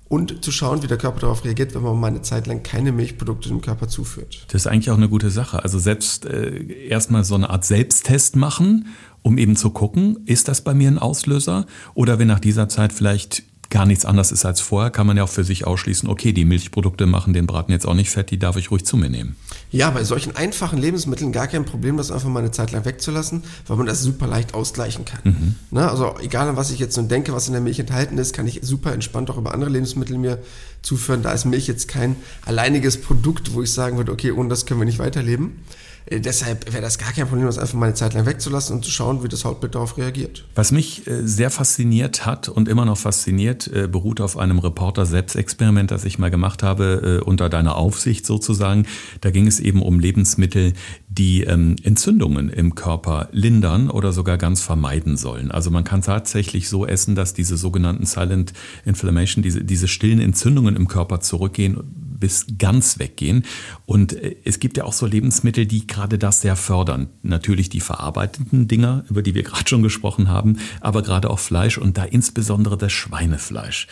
und 0.08 0.46
zu 0.46 0.51
schauen, 0.51 0.84
wie 0.84 0.88
der 0.88 0.98
Körper 0.98 1.20
darauf 1.20 1.44
reagiert, 1.44 1.74
wenn 1.74 1.82
man 1.82 2.00
mal 2.00 2.08
eine 2.08 2.22
Zeit 2.22 2.46
lang 2.46 2.62
keine 2.62 2.92
Milchprodukte 2.92 3.50
dem 3.50 3.62
Körper 3.62 3.88
zuführt. 3.88 4.46
Das 4.50 4.62
ist 4.62 4.68
eigentlich 4.68 4.92
auch 4.92 4.98
eine 4.98 5.10
gute 5.10 5.32
Sache. 5.32 5.63
Also 5.63 5.80
selbst 5.80 6.25
äh, 6.25 6.88
erstmal 6.88 7.24
so 7.24 7.36
eine 7.36 7.50
Art 7.50 7.66
Selbsttest 7.66 8.36
machen, 8.36 8.88
um 9.22 9.38
eben 9.38 9.56
zu 9.56 9.72
gucken, 9.72 10.20
ist 10.25 10.48
das 10.48 10.62
bei 10.62 10.74
mir 10.74 10.89
ein 10.89 11.00
Auslöser 11.00 11.66
oder 11.96 12.20
wenn 12.20 12.27
nach 12.27 12.39
dieser 12.39 12.70
Zeit 12.70 12.94
vielleicht 12.94 13.44
gar 13.70 13.86
nichts 13.86 14.06
anderes 14.06 14.32
ist 14.32 14.46
als 14.46 14.62
vorher, 14.62 14.92
kann 14.92 15.08
man 15.08 15.18
ja 15.18 15.24
auch 15.24 15.30
für 15.30 15.44
sich 15.44 15.68
ausschließen, 15.68 16.08
okay, 16.10 16.32
die 16.32 16.46
Milchprodukte 16.46 17.06
machen 17.06 17.34
den 17.34 17.48
Braten 17.48 17.72
jetzt 17.72 17.86
auch 17.86 17.94
nicht 17.94 18.10
fett, 18.10 18.32
die 18.32 18.40
darf 18.40 18.56
ich 18.56 18.72
ruhig 18.72 18.86
zu 18.86 18.98
mir 18.98 19.10
nehmen. 19.10 19.36
Ja, 19.72 19.90
bei 19.90 20.04
solchen 20.04 20.36
einfachen 20.36 20.78
Lebensmitteln 20.78 21.32
gar 21.32 21.48
kein 21.48 21.66
Problem, 21.66 21.98
das 21.98 22.12
einfach 22.12 22.30
mal 22.30 22.40
eine 22.40 22.52
Zeit 22.52 22.72
lang 22.72 22.86
wegzulassen, 22.86 23.44
weil 23.68 23.78
man 23.78 23.86
das 23.86 24.02
super 24.02 24.28
leicht 24.28 24.54
ausgleichen 24.54 25.06
kann. 25.06 25.20
Mhm. 25.24 25.56
Na, 25.72 25.90
also 25.90 26.16
egal 26.22 26.48
an 26.48 26.56
was 26.56 26.72
ich 26.72 26.80
jetzt 26.80 26.96
nun 26.98 27.10
denke, 27.10 27.34
was 27.34 27.48
in 27.48 27.54
der 27.54 27.62
Milch 27.62 27.80
enthalten 27.80 28.18
ist, 28.18 28.34
kann 28.34 28.48
ich 28.48 28.62
super 28.64 28.94
entspannt 28.94 29.30
auch 29.30 29.38
über 29.38 29.54
andere 29.54 29.70
Lebensmittel 29.70 30.18
mir 30.18 30.40
zuführen. 30.82 31.22
Da 31.22 31.32
ist 31.32 31.46
Milch 31.46 31.68
jetzt 31.68 31.88
kein 31.88 32.16
alleiniges 32.46 33.02
Produkt, 33.02 33.54
wo 33.54 33.62
ich 33.62 33.74
sagen 33.74 33.98
würde, 33.98 34.12
okay, 34.12 34.32
ohne 34.32 34.50
das 34.50 34.66
können 34.66 34.80
wir 34.80 34.86
nicht 34.86 35.00
weiterleben. 35.00 35.64
Äh, 36.08 36.20
deshalb 36.20 36.72
wäre 36.72 36.82
das 36.82 36.98
gar 36.98 37.12
kein 37.12 37.28
Problem, 37.28 37.46
das 37.46 37.58
einfach 37.58 37.76
mal 37.76 37.88
eine 37.88 37.96
Zeit 37.96 38.14
lang 38.14 38.26
wegzulassen 38.26 38.76
und 38.76 38.86
zu 38.86 38.92
schauen, 38.92 39.24
wie 39.24 39.28
das 39.28 39.46
Hautbild 39.46 39.76
darauf 39.76 39.98
reagiert. 39.98 40.46
Was 40.56 40.72
mich 40.72 41.08
äh, 41.08 41.26
sehr 41.28 41.50
fasziniert 41.50 42.26
hat 42.26 42.50
und 42.50 42.68
immer 42.68 42.86
noch 42.86 42.98
fasziniert, 42.98 43.68
äh, 43.68 43.88
beruht 43.88 44.22
auf 44.22 44.38
einem 44.38 44.60
Reporter-Selbstexperiment, 44.60 45.92
das 45.92 46.06
ich 46.06 46.20
mal 46.20 46.32
gemacht 46.32 46.64
habe, 46.64 47.24
unter 47.26 47.50
deiner 47.50 47.76
Aufsicht 47.76 48.26
sozusagen. 48.26 48.86
Da 49.22 49.32
ging 49.32 49.48
es 49.48 49.60
eben 49.60 49.82
um 49.82 50.00
Lebensmittel, 50.00 50.74
die 51.08 51.44
ähm, 51.44 51.76
Entzündungen 51.84 52.50
im 52.50 52.76
Körper 52.76 53.30
lindern 53.32 53.90
oder 53.90 54.12
sogar 54.12 54.38
ganz 54.38 54.62
vermeiden 54.62 55.18
sollen. 55.18 55.52
Also 55.52 55.72
man 55.72 55.84
kann 55.84 56.02
tatsächlich 56.02 56.70
so 56.70 56.86
essen, 56.86 57.16
dass 57.16 57.34
diese 57.34 57.58
sogenannten 57.58 58.06
Silent 58.06 58.54
Inflammation, 58.86 59.44
diese, 59.44 59.64
diese 59.64 59.88
stillen 59.88 60.20
Entzündungen 60.20 60.76
im 60.76 60.88
Körper 60.88 61.20
zurückgehen 61.20 62.07
bis 62.20 62.46
ganz 62.58 63.00
weggehen. 63.00 63.46
Und 63.86 64.14
äh, 64.14 64.36
es 64.44 64.60
gibt 64.60 64.78
ja 64.78 64.84
auch 64.84 64.94
so 64.94 65.06
Lebensmittel, 65.06 65.66
die 65.66 65.88
gerade 65.88 66.18
das 66.18 66.42
sehr 66.42 66.56
fördern. 66.56 67.08
Natürlich 67.24 67.70
die 67.70 67.82
verarbeiteten 67.82 68.68
Dinger, 68.68 69.06
über 69.10 69.22
die 69.22 69.36
wir 69.36 69.44
gerade 69.48 69.68
schon 69.68 69.84
gesprochen 69.84 70.30
haben, 70.30 70.58
aber 70.82 71.02
gerade 71.02 71.30
auch 71.30 71.40
Fleisch 71.40 71.78
und 71.78 71.98
da 71.98 72.04
insbesondere 72.04 72.78
das 72.78 72.92
Schweinefleisch. 72.92 73.88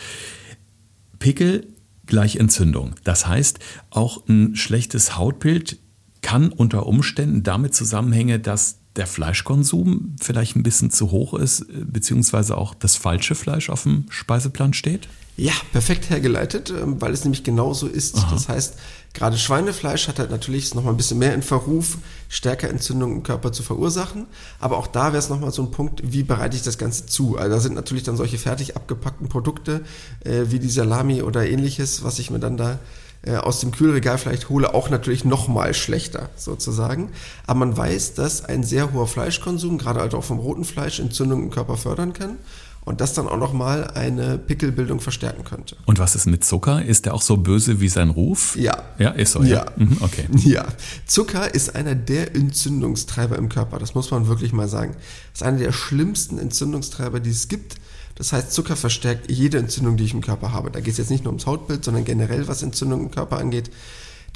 Pickel 1.18 1.66
gleich 2.06 2.36
Entzündung. 2.36 2.94
Das 3.04 3.26
heißt, 3.26 3.58
auch 3.90 4.28
ein 4.28 4.54
schlechtes 4.54 5.16
Hautbild 5.16 5.78
kann 6.22 6.50
unter 6.50 6.86
Umständen 6.86 7.42
damit 7.42 7.74
zusammenhängen, 7.74 8.42
dass 8.42 8.78
der 8.96 9.06
Fleischkonsum 9.06 10.16
vielleicht 10.20 10.56
ein 10.56 10.62
bisschen 10.62 10.90
zu 10.90 11.10
hoch 11.10 11.34
ist, 11.34 11.62
äh, 11.62 11.84
beziehungsweise 11.84 12.56
auch 12.56 12.74
das 12.74 12.96
falsche 12.96 13.34
Fleisch 13.34 13.70
auf 13.70 13.82
dem 13.82 14.06
Speiseplan 14.08 14.72
steht? 14.72 15.08
Ja, 15.38 15.52
perfekt 15.72 16.08
hergeleitet, 16.08 16.70
ähm, 16.70 17.00
weil 17.00 17.12
es 17.12 17.24
nämlich 17.24 17.44
genauso 17.44 17.86
ist. 17.86 18.16
Aha. 18.16 18.28
Das 18.32 18.48
heißt, 18.48 18.74
gerade 19.12 19.36
Schweinefleisch 19.36 20.08
hat 20.08 20.18
halt 20.18 20.30
natürlich 20.30 20.74
noch 20.74 20.82
mal 20.82 20.90
ein 20.90 20.96
bisschen 20.96 21.18
mehr 21.18 21.34
in 21.34 21.42
Verruf, 21.42 21.98
stärker 22.30 22.70
Entzündungen 22.70 23.18
im 23.18 23.22
Körper 23.22 23.52
zu 23.52 23.62
verursachen. 23.62 24.26
Aber 24.60 24.78
auch 24.78 24.86
da 24.86 25.08
wäre 25.08 25.18
es 25.18 25.28
noch 25.28 25.40
mal 25.40 25.52
so 25.52 25.62
ein 25.62 25.70
Punkt, 25.70 26.00
wie 26.10 26.22
bereite 26.22 26.56
ich 26.56 26.62
das 26.62 26.78
Ganze 26.78 27.04
zu? 27.04 27.36
Also 27.36 27.54
da 27.54 27.60
sind 27.60 27.74
natürlich 27.74 28.04
dann 28.04 28.16
solche 28.16 28.38
fertig 28.38 28.76
abgepackten 28.76 29.28
Produkte 29.28 29.82
äh, 30.24 30.44
wie 30.48 30.58
die 30.58 30.70
Salami 30.70 31.20
oder 31.22 31.46
ähnliches, 31.46 32.02
was 32.02 32.18
ich 32.18 32.30
mir 32.30 32.38
dann 32.38 32.56
da 32.56 32.78
äh, 33.20 33.36
aus 33.36 33.60
dem 33.60 33.72
Kühlregal 33.72 34.16
vielleicht 34.16 34.48
hole, 34.48 34.72
auch 34.72 34.88
natürlich 34.88 35.26
noch 35.26 35.48
mal 35.48 35.74
schlechter 35.74 36.30
sozusagen. 36.36 37.10
Aber 37.46 37.58
man 37.58 37.76
weiß, 37.76 38.14
dass 38.14 38.42
ein 38.42 38.64
sehr 38.64 38.94
hoher 38.94 39.06
Fleischkonsum, 39.06 39.76
gerade 39.76 40.00
halt 40.00 40.14
auch 40.14 40.24
vom 40.24 40.38
roten 40.38 40.64
Fleisch, 40.64 40.98
Entzündungen 40.98 41.46
im 41.46 41.50
Körper 41.50 41.76
fördern 41.76 42.14
kann 42.14 42.38
und 42.86 43.00
das 43.00 43.14
dann 43.14 43.28
auch 43.28 43.36
nochmal 43.36 43.90
eine 43.94 44.38
Pickelbildung 44.38 45.00
verstärken 45.00 45.42
könnte. 45.42 45.76
Und 45.86 45.98
was 45.98 46.14
ist 46.14 46.26
mit 46.26 46.44
Zucker? 46.44 46.84
Ist 46.84 47.04
der 47.04 47.14
auch 47.14 47.20
so 47.20 47.36
böse 47.36 47.80
wie 47.80 47.88
sein 47.88 48.10
Ruf? 48.10 48.56
Ja. 48.56 48.84
Ja, 48.98 49.10
ist 49.10 49.32
so. 49.32 49.42
Ja. 49.42 49.48
ja. 49.48 49.66
Mhm, 49.76 49.98
okay. 50.00 50.24
Ja. 50.46 50.64
Zucker 51.04 51.52
ist 51.52 51.74
einer 51.74 51.96
der 51.96 52.36
Entzündungstreiber 52.36 53.36
im 53.36 53.48
Körper. 53.48 53.80
Das 53.80 53.96
muss 53.96 54.12
man 54.12 54.28
wirklich 54.28 54.52
mal 54.52 54.68
sagen. 54.68 54.94
Das 55.32 55.40
ist 55.40 55.42
einer 55.42 55.58
der 55.58 55.72
schlimmsten 55.72 56.38
Entzündungstreiber, 56.38 57.18
die 57.18 57.30
es 57.30 57.48
gibt. 57.48 57.74
Das 58.14 58.32
heißt, 58.32 58.52
Zucker 58.52 58.76
verstärkt 58.76 59.30
jede 59.30 59.58
Entzündung, 59.58 59.96
die 59.96 60.04
ich 60.04 60.14
im 60.14 60.20
Körper 60.20 60.52
habe. 60.52 60.70
Da 60.70 60.78
geht 60.78 60.92
es 60.92 60.98
jetzt 60.98 61.10
nicht 61.10 61.24
nur 61.24 61.32
ums 61.32 61.46
Hautbild, 61.46 61.84
sondern 61.84 62.04
generell, 62.04 62.46
was 62.46 62.62
Entzündung 62.62 63.00
im 63.00 63.10
Körper 63.10 63.38
angeht. 63.38 63.68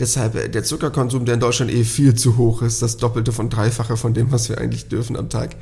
Deshalb 0.00 0.34
äh, 0.34 0.48
der 0.48 0.64
Zuckerkonsum, 0.64 1.24
der 1.24 1.34
in 1.34 1.40
Deutschland 1.40 1.70
eh 1.70 1.84
viel 1.84 2.16
zu 2.16 2.36
hoch 2.36 2.62
ist, 2.62 2.82
das 2.82 2.96
Doppelte 2.96 3.30
von 3.30 3.48
Dreifache 3.48 3.96
von 3.96 4.12
dem, 4.12 4.32
was 4.32 4.48
wir 4.48 4.58
eigentlich 4.58 4.88
dürfen 4.88 5.16
am 5.16 5.28
Tag, 5.28 5.54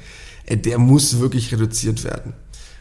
äh, 0.47 0.57
der 0.57 0.79
muss 0.79 1.21
wirklich 1.21 1.53
reduziert 1.53 2.03
werden. 2.05 2.33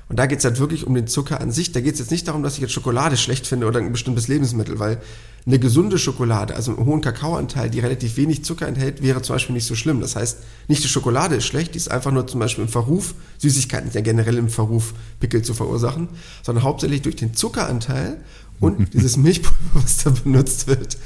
Und 0.09 0.17
da 0.17 0.25
geht 0.25 0.39
es 0.39 0.45
halt 0.45 0.59
wirklich 0.59 0.87
um 0.87 0.95
den 0.95 1.07
Zucker 1.07 1.41
an 1.41 1.51
sich. 1.51 1.73
Da 1.73 1.81
geht 1.81 1.93
es 1.93 1.99
jetzt 1.99 2.11
nicht 2.11 2.27
darum, 2.27 2.43
dass 2.43 2.55
ich 2.55 2.61
jetzt 2.61 2.71
Schokolade 2.71 3.17
schlecht 3.17 3.45
finde 3.45 3.67
oder 3.67 3.79
ein 3.79 3.91
bestimmtes 3.91 4.27
Lebensmittel, 4.27 4.79
weil 4.79 5.01
eine 5.45 5.59
gesunde 5.59 5.97
Schokolade, 5.97 6.55
also 6.55 6.75
einen 6.75 6.85
hohen 6.85 7.01
Kakaoanteil, 7.01 7.69
die 7.69 7.79
relativ 7.79 8.17
wenig 8.17 8.43
Zucker 8.43 8.67
enthält, 8.67 9.01
wäre 9.01 9.21
zum 9.21 9.35
Beispiel 9.35 9.53
nicht 9.53 9.65
so 9.65 9.75
schlimm. 9.75 10.01
Das 10.01 10.15
heißt, 10.15 10.39
nicht 10.67 10.83
die 10.83 10.89
Schokolade 10.89 11.35
ist 11.35 11.45
schlecht, 11.45 11.73
die 11.73 11.77
ist 11.77 11.89
einfach 11.89 12.11
nur 12.11 12.27
zum 12.27 12.41
Beispiel 12.41 12.65
im 12.65 12.69
Verruf, 12.69 13.15
Süßigkeiten 13.37 13.89
sind 13.89 13.95
ja 13.95 14.13
generell 14.13 14.37
im 14.37 14.49
Verruf, 14.49 14.93
Pickel 15.21 15.41
zu 15.43 15.53
verursachen, 15.53 16.09
sondern 16.43 16.65
hauptsächlich 16.65 17.01
durch 17.01 17.15
den 17.15 17.33
Zuckeranteil 17.33 18.17
und 18.59 18.93
dieses 18.93 19.17
Milchpulver, 19.17 19.57
was 19.73 20.03
da 20.03 20.09
benutzt 20.09 20.67
wird. 20.67 20.97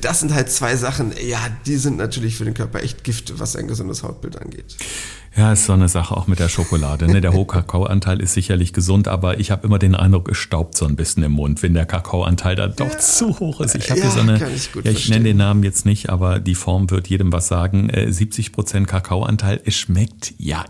Das 0.00 0.20
sind 0.20 0.32
halt 0.32 0.50
zwei 0.50 0.76
Sachen, 0.76 1.12
ja, 1.26 1.38
die 1.66 1.76
sind 1.76 1.96
natürlich 1.96 2.36
für 2.36 2.44
den 2.44 2.54
Körper 2.54 2.82
echt 2.82 3.04
Gift, 3.04 3.38
was 3.38 3.56
ein 3.56 3.68
gesundes 3.68 4.02
Hautbild 4.02 4.40
angeht. 4.40 4.76
Ja, 5.36 5.52
ist 5.52 5.66
so 5.66 5.72
eine 5.72 5.88
Sache 5.88 6.16
auch 6.16 6.26
mit 6.26 6.40
der 6.40 6.48
Schokolade. 6.48 7.06
Ne? 7.06 7.20
Der 7.20 7.32
hohe 7.32 7.46
Kakaoanteil 7.46 8.20
ist 8.20 8.34
sicherlich 8.34 8.72
gesund, 8.72 9.06
aber 9.06 9.38
ich 9.38 9.52
habe 9.52 9.66
immer 9.66 9.78
den 9.78 9.94
Eindruck, 9.94 10.28
es 10.28 10.38
staubt 10.38 10.76
so 10.76 10.84
ein 10.84 10.96
bisschen 10.96 11.22
im 11.22 11.32
Mund, 11.32 11.62
wenn 11.62 11.74
der 11.74 11.86
Kakaoanteil 11.86 12.56
da 12.56 12.66
doch 12.66 12.90
ja, 12.90 12.98
zu 12.98 13.38
hoch 13.38 13.60
ist. 13.60 13.76
Ich 13.76 13.90
habe 13.90 14.00
ja, 14.00 14.06
hier 14.06 14.14
so 14.14 14.20
eine, 14.20 14.50
ich, 14.50 14.70
ja, 14.74 14.90
ich 14.90 15.08
nenne 15.08 15.24
den 15.24 15.36
Namen 15.36 15.62
jetzt 15.62 15.86
nicht, 15.86 16.10
aber 16.10 16.40
die 16.40 16.56
Form 16.56 16.90
wird 16.90 17.06
jedem 17.06 17.32
was 17.32 17.46
sagen. 17.46 17.88
70 18.08 18.46
äh, 18.46 18.50
Prozent 18.50 18.88
Kakaoanteil, 18.88 19.60
es 19.64 19.76
schmeckt 19.76 20.34
ja 20.38 20.64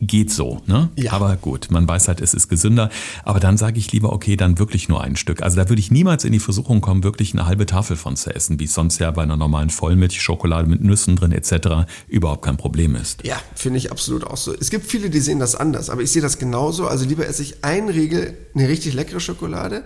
geht 0.00 0.30
so, 0.30 0.62
ne? 0.66 0.88
Ja. 0.96 1.12
Aber 1.12 1.36
gut, 1.36 1.68
man 1.70 1.86
weiß 1.86 2.08
halt, 2.08 2.20
es 2.20 2.32
ist 2.32 2.48
gesünder. 2.48 2.90
Aber 3.22 3.38
dann 3.38 3.56
sage 3.56 3.78
ich 3.78 3.92
lieber, 3.92 4.12
okay, 4.12 4.36
dann 4.36 4.58
wirklich 4.58 4.88
nur 4.88 5.02
ein 5.02 5.16
Stück. 5.16 5.42
Also 5.42 5.56
da 5.56 5.68
würde 5.68 5.80
ich 5.80 5.90
niemals 5.90 6.24
in 6.24 6.32
die 6.32 6.40
Versuchung 6.40 6.80
kommen, 6.80 7.04
wirklich 7.04 7.34
eine 7.34 7.46
halbe 7.46 7.66
Tafel 7.66 7.96
von 7.96 8.16
zu 8.16 8.34
essen, 8.34 8.58
wie 8.58 8.64
es 8.64 8.74
sonst 8.74 8.98
ja 8.98 9.10
bei 9.10 9.22
einer 9.22 9.36
normalen 9.36 9.70
Vollmilchschokolade 9.70 10.68
mit 10.68 10.82
Nüssen 10.82 11.16
drin 11.16 11.32
etc. 11.32 11.86
überhaupt 12.08 12.44
kein 12.44 12.56
Problem 12.56 12.96
ist. 12.96 13.24
Ja, 13.24 13.36
finde 13.54 13.78
ich 13.78 13.90
absolut 13.90 14.24
auch 14.24 14.38
so. 14.38 14.54
Es 14.54 14.70
gibt 14.70 14.86
viele, 14.86 15.10
die 15.10 15.20
sehen 15.20 15.38
das 15.38 15.54
anders, 15.54 15.90
aber 15.90 16.02
ich 16.02 16.10
sehe 16.10 16.22
das 16.22 16.38
genauso. 16.38 16.86
Also 16.86 17.04
lieber 17.04 17.26
esse 17.26 17.42
ich 17.42 17.62
ein 17.62 17.88
Riegel 17.88 18.36
eine 18.54 18.68
richtig 18.68 18.94
leckere 18.94 19.20
Schokolade 19.20 19.84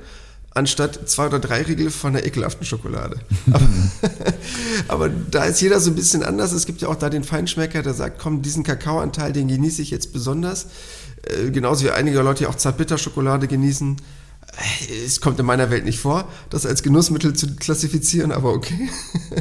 anstatt 0.54 1.08
zwei 1.08 1.26
oder 1.26 1.40
drei 1.40 1.62
Riegel 1.62 1.90
von 1.90 2.12
der 2.12 2.24
ekelhaften 2.24 2.64
Schokolade. 2.64 3.18
Aber, 3.52 3.68
aber, 4.88 5.08
da 5.08 5.44
ist 5.44 5.60
jeder 5.60 5.80
so 5.80 5.90
ein 5.90 5.96
bisschen 5.96 6.22
anders. 6.22 6.52
Es 6.52 6.64
gibt 6.64 6.80
ja 6.80 6.88
auch 6.88 6.94
da 6.94 7.10
den 7.10 7.24
Feinschmecker, 7.24 7.82
der 7.82 7.94
sagt, 7.94 8.20
komm, 8.20 8.40
diesen 8.40 8.62
Kakaoanteil, 8.62 9.32
den 9.32 9.48
genieße 9.48 9.82
ich 9.82 9.90
jetzt 9.90 10.12
besonders. 10.12 10.68
Äh, 11.22 11.50
genauso 11.50 11.84
wie 11.84 11.90
einige 11.90 12.20
Leute 12.22 12.48
auch 12.48 12.54
Zartbitterschokolade 12.54 13.48
genießen. 13.48 13.96
Äh, 14.58 15.04
es 15.04 15.20
kommt 15.20 15.38
in 15.38 15.46
meiner 15.46 15.70
Welt 15.70 15.84
nicht 15.84 15.98
vor, 15.98 16.28
das 16.50 16.66
als 16.66 16.82
Genussmittel 16.82 17.34
zu 17.34 17.54
klassifizieren, 17.56 18.32
aber 18.32 18.52
okay. 18.52 18.88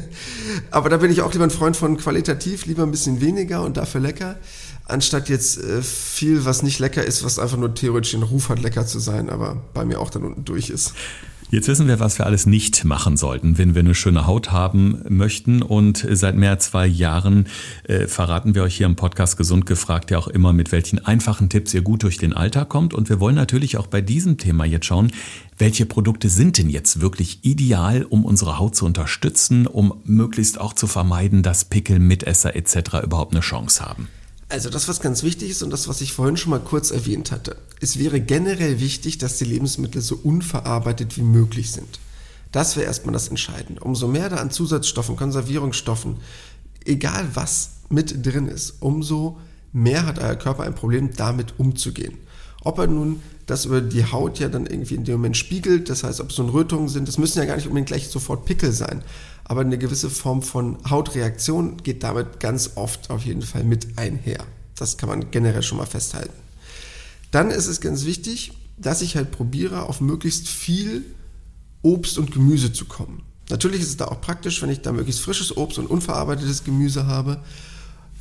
aber 0.72 0.90
da 0.90 0.98
bin 0.98 1.12
ich 1.12 1.22
auch 1.22 1.32
lieber 1.34 1.46
ein 1.46 1.52
Freund 1.52 1.78
von 1.78 1.98
qualitativ, 1.98 2.66
lieber 2.66 2.84
ein 2.84 2.92
bisschen 2.92 3.22
weniger 3.22 3.64
und 3.64 3.78
dafür 3.78 4.02
lecker 4.02 4.38
anstatt 4.86 5.30
jetzt 5.30 5.58
äh, 5.58 5.82
viel, 5.82 6.46
was 6.46 6.64
nicht 6.64 6.80
lecker 6.80 7.04
ist, 7.04 7.24
was 7.24 7.40
einfach 7.40 7.58
nur 7.58 7.74
theoretisch 7.74 8.12
den 8.12 8.24
Ruf 8.24 8.50
hat, 8.50 8.60
lecker 8.60 8.86
zu 8.86 9.00
sein, 9.00 9.30
aber 9.30 9.62
bei 9.74 9.86
mir 9.86 10.00
auch 10.00 10.10
dann 10.10 10.24
unten 10.24 10.46
durch 10.46 10.70
ist. 10.70 10.94
Jetzt 11.54 11.68
wissen 11.68 11.88
wir, 11.88 12.00
was 12.00 12.18
wir 12.18 12.26
alles 12.26 12.48
nicht 12.48 12.84
machen 12.84 13.16
sollten, 13.16 13.60
wenn 13.60 13.76
wir 13.76 13.82
eine 13.82 13.94
schöne 13.94 14.26
Haut 14.26 14.52
haben 14.52 15.04
möchten. 15.08 15.62
Und 15.62 16.04
seit 16.10 16.36
mehr 16.36 16.50
als 16.50 16.72
zwei 16.72 16.88
Jahren 16.88 17.46
äh, 17.84 18.08
verraten 18.08 18.56
wir 18.56 18.64
euch 18.64 18.76
hier 18.78 18.88
im 18.88 18.96
Podcast 18.96 19.38
Gesund 19.38 19.68
gefragt 19.68 20.10
ja 20.10 20.18
auch 20.18 20.28
immer, 20.28 20.52
mit 20.52 20.72
welchen 20.72 20.98
einfachen 21.06 21.50
Tipps 21.50 21.72
ihr 21.76 21.84
gut 21.84 22.02
durch 22.02 22.18
den 22.18 22.34
Alltag 22.34 22.70
kommt. 22.70 22.96
Und 22.96 23.08
wir 23.08 23.20
wollen 23.20 23.36
natürlich 23.36 23.78
auch 23.78 23.86
bei 23.86 24.02
diesem 24.02 24.40
Thema 24.40 24.66
jetzt 24.66 24.88
schauen, 24.88 25.12
welche 25.60 25.86
Produkte 25.86 26.28
sind 26.28 26.58
denn 26.58 26.72
jetzt 26.72 27.02
wirklich 27.02 27.46
ideal, 27.46 28.02
um 28.02 28.26
unsere 28.26 28.58
Haut 28.58 28.76
zu 28.76 28.88
unterstützen, 28.88 29.68
um 29.68 29.94
möglichst 30.06 30.60
auch 30.60 30.74
zu 30.74 30.88
vermeiden, 30.88 31.44
dass 31.44 31.66
Pickel, 31.66 32.00
Mitesser 32.00 32.56
etc. 32.56 33.04
überhaupt 33.04 33.34
eine 33.34 33.42
Chance 33.42 33.86
haben. 33.86 34.08
Also 34.54 34.70
das, 34.70 34.88
was 34.88 35.02
ganz 35.02 35.24
wichtig 35.24 35.50
ist 35.50 35.64
und 35.64 35.72
das, 35.72 35.88
was 35.88 36.00
ich 36.02 36.14
vorhin 36.14 36.38
schon 36.38 36.52
mal 36.52 36.60
kurz 36.60 36.92
erwähnt 36.92 37.32
hatte. 37.32 37.56
Es 37.80 37.98
wäre 37.98 38.22
generell 38.22 38.80
wichtig, 38.80 39.18
dass 39.18 39.40
die 39.40 39.46
Lebensmittel 39.46 40.00
so 40.00 40.20
unverarbeitet 40.22 41.18
wie 41.18 41.24
möglich 41.24 41.72
sind. 41.72 42.00
Das 42.52 42.76
wäre 42.76 42.86
erstmal 42.86 43.14
das 43.14 43.30
Entscheidende. 43.30 43.82
Umso 43.82 44.08
mehr 44.08 44.30
da 44.30 44.36
an 44.36 44.52
Zusatzstoffen, 44.52 45.16
Konservierungsstoffen, 45.16 46.18
egal 46.86 47.26
was 47.34 47.78
mit 47.90 48.24
drin 48.24 48.48
ist, 48.48 48.76
umso 48.80 49.40
mehr 49.72 50.06
hat 50.06 50.20
euer 50.20 50.36
Körper 50.36 50.62
ein 50.66 50.76
Problem, 50.76 51.16
damit 51.16 51.56
umzugehen. 51.58 52.20
Ob 52.62 52.78
er 52.78 52.86
nun 52.86 53.24
das 53.48 53.66
über 53.66 53.82
die 53.82 54.06
Haut 54.06 54.38
ja 54.38 54.50
dann 54.50 54.68
irgendwie 54.68 54.94
in 54.94 55.04
dem 55.04 55.16
Moment 55.16 55.36
spiegelt, 55.36 55.90
das 55.90 56.04
heißt, 56.04 56.22
ob 56.22 56.30
es 56.30 56.36
so 56.36 56.46
Rötungen 56.46 56.90
sind, 56.90 57.08
das 57.08 57.18
müssen 57.18 57.40
ja 57.40 57.46
gar 57.46 57.56
nicht 57.56 57.66
unbedingt 57.66 57.88
gleich 57.88 58.08
sofort 58.08 58.46
Pickel 58.46 58.72
sein, 58.72 59.04
aber 59.46 59.62
eine 59.62 59.78
gewisse 59.78 60.10
Form 60.10 60.42
von 60.42 60.78
Hautreaktion 60.90 61.78
geht 61.84 62.04
damit 62.04 62.40
ganz 62.40 62.72
oft 62.76 63.10
auf 63.10 63.24
jeden 63.24 63.42
Fall 63.42 63.64
mit 63.64 63.98
einher. 63.98 64.46
Das 64.76 64.98
kann 64.98 65.10
man 65.10 65.32
generell 65.32 65.64
schon 65.64 65.78
mal 65.78 65.86
festhalten. 65.86 66.34
Dann 67.32 67.52
ist 67.52 67.68
es 67.68 67.82
ganz 67.82 68.06
wichtig, 68.06 68.54
dass 68.78 69.02
ich 69.02 69.16
halt 69.16 69.32
probiere, 69.32 69.84
auf 69.84 70.02
möglichst 70.02 70.48
viel 70.48 71.04
Obst 71.82 72.18
und 72.18 72.32
Gemüse 72.32 72.72
zu 72.72 72.86
kommen. 72.86 73.24
Natürlich 73.50 73.82
ist 73.82 73.90
es 73.90 73.98
da 73.98 74.06
auch 74.06 74.22
praktisch, 74.22 74.62
wenn 74.62 74.70
ich 74.70 74.82
da 74.82 74.92
möglichst 74.92 75.22
frisches 75.22 75.56
Obst 75.58 75.78
und 75.78 75.88
unverarbeitetes 75.88 76.64
Gemüse 76.64 77.08
habe, 77.08 77.40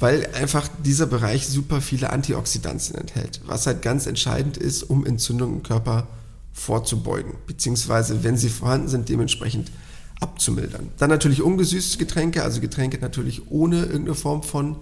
weil 0.01 0.27
einfach 0.35 0.69
dieser 0.85 1.07
Bereich 1.07 1.47
super 1.47 1.81
viele 1.81 2.11
Antioxidantien 2.11 2.99
enthält, 2.99 3.41
was 3.47 3.67
halt 3.67 3.83
ganz 3.83 4.07
entscheidend 4.07 4.57
ist, 4.57 4.83
um 4.83 5.07
Entzündungen 5.07 5.59
im 5.59 5.63
Körper 5.63 6.09
vorzubeugen, 6.53 7.35
beziehungsweise 7.47 8.25
wenn 8.25 8.37
sie 8.37 8.49
vorhanden 8.49 8.89
sind, 8.89 9.09
dementsprechend 9.09 9.71
abzumildern. 10.23 10.89
Dann 10.99 11.11
natürlich 11.11 11.43
ungesüßte 11.43 11.99
Getränke, 11.99 12.43
also 12.43 12.61
Getränke 12.61 12.99
natürlich 12.99 13.51
ohne 13.51 13.85
irgendeine 13.85 14.15
Form 14.15 14.43
von 14.43 14.77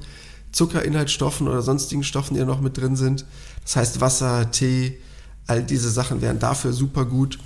Zuckerinhaltsstoffen 0.52 1.48
oder 1.48 1.62
sonstigen 1.62 2.04
Stoffen, 2.04 2.34
die 2.34 2.40
ja 2.40 2.46
noch 2.46 2.60
mit 2.60 2.76
drin 2.76 2.96
sind. 2.96 3.24
Das 3.62 3.76
heißt 3.76 4.00
Wasser, 4.00 4.50
Tee, 4.50 4.98
all 5.46 5.62
diese 5.62 5.90
Sachen 5.90 6.20
wären 6.22 6.38
dafür 6.38 6.72
super 6.72 7.04
gut. 7.04 7.38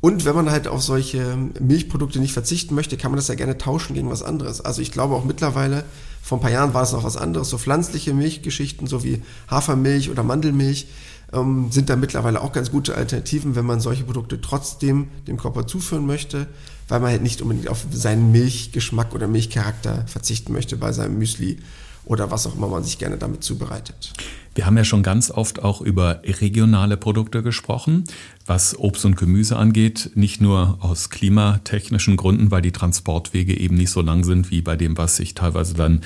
Und 0.00 0.24
wenn 0.24 0.34
man 0.34 0.50
halt 0.50 0.68
auf 0.68 0.82
solche 0.82 1.36
Milchprodukte 1.60 2.20
nicht 2.20 2.32
verzichten 2.32 2.74
möchte, 2.74 2.96
kann 2.96 3.10
man 3.10 3.16
das 3.16 3.28
ja 3.28 3.34
gerne 3.34 3.58
tauschen 3.58 3.94
gegen 3.94 4.10
was 4.10 4.22
anderes. 4.22 4.60
Also 4.60 4.80
ich 4.80 4.92
glaube 4.92 5.14
auch 5.14 5.24
mittlerweile, 5.24 5.84
vor 6.22 6.38
ein 6.38 6.40
paar 6.40 6.52
Jahren 6.52 6.72
war 6.74 6.84
es 6.84 6.92
noch 6.92 7.02
was 7.02 7.16
anderes, 7.16 7.50
so 7.50 7.58
pflanzliche 7.58 8.14
Milchgeschichten, 8.14 8.86
so 8.86 9.02
wie 9.02 9.22
Hafermilch 9.48 10.10
oder 10.10 10.22
Mandelmilch, 10.22 10.86
ähm, 11.32 11.70
sind 11.70 11.90
da 11.90 11.96
mittlerweile 11.96 12.40
auch 12.40 12.52
ganz 12.52 12.70
gute 12.70 12.94
Alternativen, 12.94 13.54
wenn 13.54 13.66
man 13.66 13.80
solche 13.80 14.04
Produkte 14.04 14.40
trotzdem 14.40 15.08
dem 15.26 15.36
Körper 15.36 15.66
zuführen 15.66 16.06
möchte, 16.06 16.46
weil 16.88 17.00
man 17.00 17.10
halt 17.10 17.22
nicht 17.22 17.42
unbedingt 17.42 17.68
auf 17.68 17.84
seinen 17.92 18.32
Milchgeschmack 18.32 19.14
oder 19.14 19.28
Milchcharakter 19.28 20.06
verzichten 20.06 20.52
möchte 20.52 20.76
bei 20.76 20.92
seinem 20.92 21.18
Müsli 21.18 21.58
oder 22.04 22.30
was 22.30 22.46
auch 22.46 22.54
immer 22.54 22.68
man 22.68 22.84
sich 22.84 22.98
gerne 22.98 23.18
damit 23.18 23.44
zubereitet. 23.44 24.12
Wir 24.58 24.66
haben 24.66 24.76
ja 24.76 24.82
schon 24.82 25.04
ganz 25.04 25.30
oft 25.30 25.62
auch 25.62 25.80
über 25.80 26.20
regionale 26.24 26.96
Produkte 26.96 27.44
gesprochen, 27.44 28.02
was 28.44 28.76
Obst 28.76 29.04
und 29.04 29.16
Gemüse 29.16 29.56
angeht. 29.56 30.10
Nicht 30.16 30.40
nur 30.40 30.78
aus 30.80 31.10
klimatechnischen 31.10 32.16
Gründen, 32.16 32.50
weil 32.50 32.60
die 32.60 32.72
Transportwege 32.72 33.56
eben 33.56 33.76
nicht 33.76 33.90
so 33.90 34.00
lang 34.00 34.24
sind 34.24 34.50
wie 34.50 34.60
bei 34.60 34.74
dem, 34.74 34.98
was 34.98 35.20
ich 35.20 35.34
teilweise 35.34 35.74
dann 35.74 36.00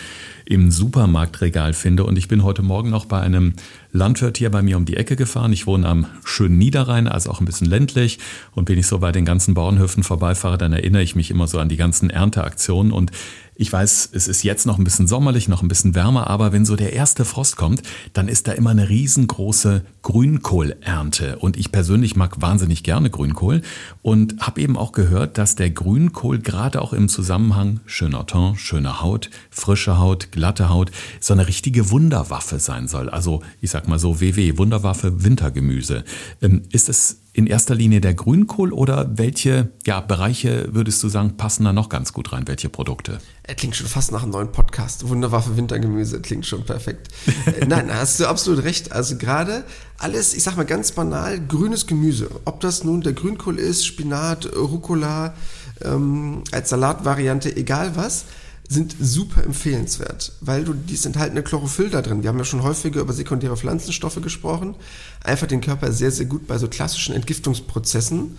im 0.45 0.71
Supermarktregal 0.71 1.73
finde. 1.73 2.05
Und 2.05 2.19
ich 2.19 2.29
bin 2.29 2.43
heute 2.43 2.61
Morgen 2.61 2.91
noch 2.91 3.07
bei 3.07 3.23
einem 3.23 3.55
Landwirt 3.91 4.37
hier 4.37 4.51
bei 4.51 4.61
mir 4.61 4.77
um 4.77 4.85
die 4.85 4.99
Ecke 4.99 5.17
gefahren. 5.17 5.55
Ich 5.55 5.67
wohne 5.67 5.89
am 5.89 6.07
schönen 6.23 6.59
Niederrhein, 6.59 7.09
also 7.09 7.31
auch 7.31 7.41
ein 7.41 7.47
bisschen 7.47 7.69
ländlich. 7.69 8.19
Und 8.55 8.69
wenn 8.69 8.77
ich 8.77 8.87
so 8.87 8.99
bei 8.99 9.13
den 9.13 9.25
ganzen 9.25 9.55
Bauernhöfen 9.55 10.03
vorbeifahre, 10.03 10.59
dann 10.59 10.75
erinnere 10.75 11.03
ich 11.03 11.17
mich 11.17 11.31
immer 11.31 11.47
so 11.47 11.59
an 11.59 11.71
die 11.71 11.79
ganzen 11.79 12.11
Ernteaktionen. 12.11 12.93
Und 12.93 13.13
ich 13.55 13.73
weiß, 13.73 14.11
es 14.13 14.29
ist 14.29 14.43
jetzt 14.43 14.67
noch 14.67 14.79
ein 14.79 14.85
bisschen 14.85 15.07
sommerlich, 15.07 15.47
noch 15.47 15.63
ein 15.63 15.69
bisschen 15.69 15.95
wärmer, 15.95 16.29
aber 16.29 16.53
wenn 16.53 16.65
so 16.65 16.75
der 16.75 16.95
erste 16.95 17.25
Frost 17.25 17.57
kommt, 17.57 17.83
dann 18.13 18.29
ist 18.29 18.42
da 18.43 18.53
immer 18.53 18.71
eine 18.71 18.89
riesengroße 18.89 19.85
Grünkohlernte. 20.03 21.39
Und 21.39 21.57
ich 21.57 21.73
persönlich 21.73 22.17
mag 22.17 22.41
wahnsinnig 22.41 22.83
gerne 22.83 23.11
Grünkohl 23.11 23.63
und 24.03 24.41
habe 24.41 24.61
eben 24.61 24.77
auch 24.77 24.93
gehört, 24.93 25.39
dass 25.39 25.55
der 25.55 25.71
Grünkohl 25.71 26.39
gerade 26.39 26.83
auch 26.83 26.93
im 26.93 27.09
Zusammenhang 27.09 27.81
schöner 27.87 28.27
Ton, 28.27 28.57
schöne 28.57 29.01
Haut, 29.01 29.31
frische 29.51 29.99
Haut, 29.99 30.33
glatte 30.33 30.69
Haut, 30.69 30.91
so 31.21 31.33
eine 31.33 31.49
richtige 31.49 31.91
Wunderwaffe 31.91 32.59
sein 32.59 32.89
soll. 32.89 33.09
Also 33.09 33.43
ich 33.61 33.71
sag 33.71 33.89
mal 33.89 33.99
so 33.99 34.21
WW, 34.21 34.59
Wunderwaffe, 34.59 35.25
Wintergemüse. 35.25 36.05
Ähm, 36.41 36.63
ist 36.71 36.89
es 36.89 37.22
in 37.35 37.47
erster 37.47 37.75
Linie 37.75 38.01
der 38.03 38.13
Grünkohl 38.15 38.73
oder 38.73 39.11
welche 39.17 39.71
ja, 39.87 40.01
Bereiche 40.01 40.69
würdest 40.73 41.03
du 41.03 41.09
sagen, 41.09 41.37
passen 41.39 41.65
da 41.65 41.73
noch 41.73 41.89
ganz 41.89 42.13
gut 42.13 42.33
rein? 42.33 42.47
Welche 42.47 42.69
Produkte? 42.69 43.19
Er 43.43 43.55
klingt 43.55 43.75
schon 43.75 43.87
fast 43.87 44.13
nach 44.13 44.23
einem 44.23 44.33
neuen 44.33 44.53
Podcast. 44.53 45.09
Wunderwaffe 45.09 45.57
Wintergemüse 45.57 46.21
klingt 46.21 46.47
schon 46.47 46.65
perfekt. 46.65 47.09
Äh, 47.47 47.67
nein, 47.67 47.91
hast 47.93 48.21
du 48.21 48.27
absolut 48.27 48.65
recht. 48.65 48.93
Also 48.93 49.17
gerade 49.17 49.65
alles, 49.99 50.35
ich 50.35 50.43
sag 50.43 50.57
mal 50.57 50.67
ganz 50.67 50.93
banal, 50.93 51.41
grünes 51.41 51.87
Gemüse. 51.87 52.29
Ob 52.45 52.61
das 52.61 52.85
nun 52.85 53.01
der 53.01 53.15
Grünkohl 53.15 53.59
ist, 53.59 53.87
Spinat, 53.87 54.55
Rucola, 54.55 55.35
ähm, 55.83 56.45
als 56.53 56.69
Salatvariante, 56.69 57.57
egal 57.57 57.97
was 57.97 58.27
sind 58.73 58.97
super 58.99 59.45
empfehlenswert, 59.45 60.33
weil 60.41 60.65
du 60.65 60.73
dies 60.73 61.05
enthaltene 61.05 61.43
Chlorophyll 61.43 61.91
da 61.91 62.03
drin, 62.03 62.23
wir 62.23 62.31
haben 62.31 62.39
ja 62.39 62.45
schon 62.45 62.63
häufiger 62.63 63.01
über 63.01 63.13
sekundäre 63.13 63.57
Pflanzenstoffe 63.57 64.21
gesprochen, 64.23 64.75
einfach 65.23 65.47
den 65.47 65.61
Körper 65.61 65.93
sehr, 65.93 66.11
sehr 66.11 66.27
gut 66.27 66.47
bei 66.47 66.59
so 66.59 66.69
klassischen 66.69 67.15
Entgiftungsprozessen 67.15 68.37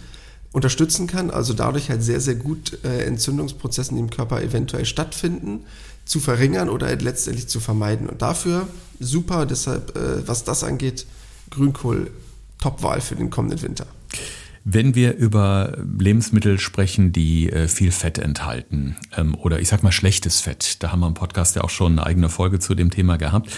unterstützen 0.52 1.08
kann, 1.08 1.30
also 1.32 1.54
dadurch 1.54 1.90
halt 1.90 2.04
sehr, 2.04 2.22
sehr 2.22 2.36
gut 2.36 2.80
äh, 2.84 3.06
Entzündungsprozessen, 3.06 3.96
die 3.96 4.02
im 4.02 4.10
Körper 4.10 4.42
eventuell 4.42 4.86
stattfinden, 4.86 5.66
zu 6.06 6.20
verringern 6.20 6.70
oder 6.70 6.88
halt 6.88 7.02
letztendlich 7.02 7.48
zu 7.48 7.60
vermeiden. 7.60 8.08
Und 8.08 8.22
dafür 8.22 8.68
super, 9.00 9.46
deshalb, 9.46 9.98
äh, 9.98 10.28
was 10.28 10.44
das 10.44 10.64
angeht, 10.64 11.06
Grünkohl, 11.50 12.12
Top-Wahl 12.60 13.02
für 13.02 13.16
den 13.16 13.30
kommenden 13.30 13.62
Winter. 13.62 13.88
Wenn 14.66 14.96
wir 14.96 15.18
über 15.18 15.78
Lebensmittel 16.00 16.58
sprechen, 16.58 17.12
die 17.12 17.52
äh, 17.52 17.68
viel 17.68 17.92
Fett 17.92 18.18
enthalten 18.18 18.96
ähm, 19.18 19.36
oder 19.36 19.60
ich 19.60 19.68
sag 19.68 19.84
mal 19.84 19.92
schlechtes 19.92 20.40
Fett, 20.40 20.82
da 20.82 20.94
haben 20.94 21.02
wir 21.02 21.08
im 21.08 21.16
Podcast 21.16 21.58
ja 21.58 21.66
auch 21.66 21.70
schon 21.70 21.94
eine 21.94 22.06
eigene 22.06 22.30
Folge 22.30 22.60
zu 22.60 22.74
dem 22.74 22.90
Thema 22.90 23.18
gehabt. 23.18 23.50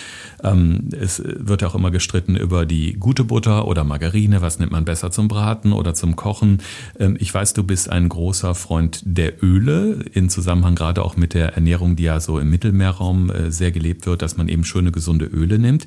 Ähm, 0.43 0.89
es 0.99 1.21
wird 1.23 1.61
ja 1.61 1.67
auch 1.67 1.75
immer 1.75 1.91
gestritten 1.91 2.35
über 2.35 2.65
die 2.65 2.93
gute 2.93 3.23
Butter 3.23 3.67
oder 3.67 3.83
Margarine, 3.83 4.41
was 4.41 4.57
nimmt 4.57 4.71
man 4.71 4.83
besser 4.83 5.11
zum 5.11 5.27
Braten 5.27 5.73
oder 5.73 5.93
zum 5.93 6.15
Kochen. 6.15 6.63
Ähm, 6.99 7.17
ich 7.19 7.31
weiß, 7.31 7.53
du 7.53 7.63
bist 7.63 7.87
ein 7.87 8.09
großer 8.09 8.55
Freund 8.55 9.01
der 9.03 9.43
Öle, 9.43 10.03
in 10.13 10.29
Zusammenhang 10.29 10.73
gerade 10.73 11.03
auch 11.03 11.17
mit 11.17 11.35
der 11.35 11.53
Ernährung, 11.53 11.95
die 11.95 12.03
ja 12.03 12.19
so 12.19 12.39
im 12.39 12.49
Mittelmeerraum 12.49 13.29
äh, 13.29 13.51
sehr 13.51 13.71
gelebt 13.71 14.07
wird, 14.07 14.23
dass 14.23 14.37
man 14.37 14.47
eben 14.47 14.65
schöne, 14.65 14.91
gesunde 14.91 15.25
Öle 15.25 15.59
nimmt. 15.59 15.85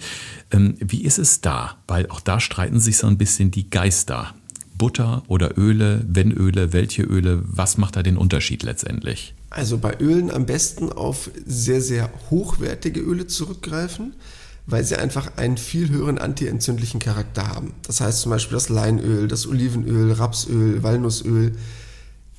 Wie 0.50 1.02
ist 1.02 1.18
es 1.18 1.40
da? 1.40 1.78
Weil 1.88 2.09
auch 2.09 2.20
da 2.20 2.38
streiten 2.38 2.78
sich 2.78 2.98
so 2.98 3.07
ein 3.07 3.18
bisschen 3.18 3.50
die 3.50 3.68
Geister. 3.68 4.35
Butter 4.79 5.23
oder 5.29 5.59
Öle? 5.59 6.05
Wenn 6.09 6.33
Öle, 6.33 6.73
welche 6.73 7.03
Öle? 7.03 7.43
Was 7.45 7.77
macht 7.77 7.97
da 7.97 8.03
den 8.03 8.17
Unterschied 8.17 8.62
letztendlich? 8.62 9.35
Also 9.51 9.79
bei 9.79 9.99
Ölen 10.01 10.31
am 10.31 10.47
besten 10.47 10.93
auf 10.93 11.31
sehr, 11.45 11.81
sehr 11.81 12.11
hochwertige 12.31 13.01
Öle 13.01 13.27
zurückgreifen, 13.27 14.14
weil 14.67 14.85
sie 14.85 14.97
einfach 14.97 15.37
einen 15.37 15.57
viel 15.57 15.88
höheren 15.88 16.19
antientzündlichen 16.19 17.01
Charakter 17.01 17.49
haben. 17.49 17.75
Das 17.83 18.01
heißt 18.01 18.21
zum 18.21 18.31
Beispiel 18.31 18.55
das 18.55 18.69
Leinöl, 18.69 19.27
das 19.29 19.47
Olivenöl, 19.47 20.12
Rapsöl, 20.12 20.83
Walnussöl. 20.83 21.53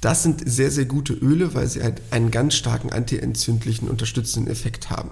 Das 0.02 0.23
sind 0.23 0.49
sehr, 0.49 0.71
sehr 0.71 0.86
gute 0.86 1.13
Öle, 1.13 1.54
weil 1.54 1.67
sie 1.67 1.84
halt 1.84 2.02
einen 2.12 2.32
ganz 2.32 2.56
starken 2.56 2.91
antientzündlichen 2.91 3.89
unterstützenden 3.89 4.52
Effekt 4.52 4.89
haben. 4.89 5.10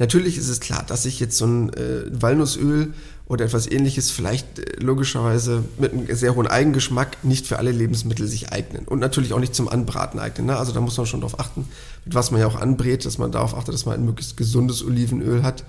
Natürlich 0.00 0.38
ist 0.38 0.48
es 0.48 0.60
klar, 0.60 0.82
dass 0.86 1.02
sich 1.02 1.20
jetzt 1.20 1.36
so 1.36 1.44
ein 1.44 1.74
äh, 1.74 2.04
Walnussöl 2.10 2.94
oder 3.26 3.44
etwas 3.44 3.70
ähnliches 3.70 4.10
vielleicht 4.10 4.58
äh, 4.58 4.82
logischerweise 4.82 5.62
mit 5.78 5.92
einem 5.92 6.06
sehr 6.16 6.34
hohen 6.34 6.46
Eigengeschmack 6.46 7.22
nicht 7.22 7.46
für 7.46 7.58
alle 7.58 7.70
Lebensmittel 7.70 8.26
sich 8.26 8.50
eignen 8.50 8.86
und 8.86 8.98
natürlich 8.98 9.34
auch 9.34 9.38
nicht 9.38 9.54
zum 9.54 9.68
Anbraten 9.68 10.18
eignen. 10.18 10.46
Ne? 10.46 10.56
Also 10.56 10.72
da 10.72 10.80
muss 10.80 10.96
man 10.96 11.04
schon 11.04 11.20
darauf 11.20 11.38
achten, 11.38 11.68
mit 12.06 12.14
was 12.14 12.30
man 12.30 12.40
ja 12.40 12.46
auch 12.46 12.58
anbrät, 12.58 13.04
dass 13.04 13.18
man 13.18 13.30
darauf 13.30 13.54
achtet, 13.54 13.74
dass 13.74 13.84
man 13.84 13.96
ein 13.96 14.06
möglichst 14.06 14.38
gesundes 14.38 14.82
Olivenöl 14.82 15.42
hat, 15.42 15.64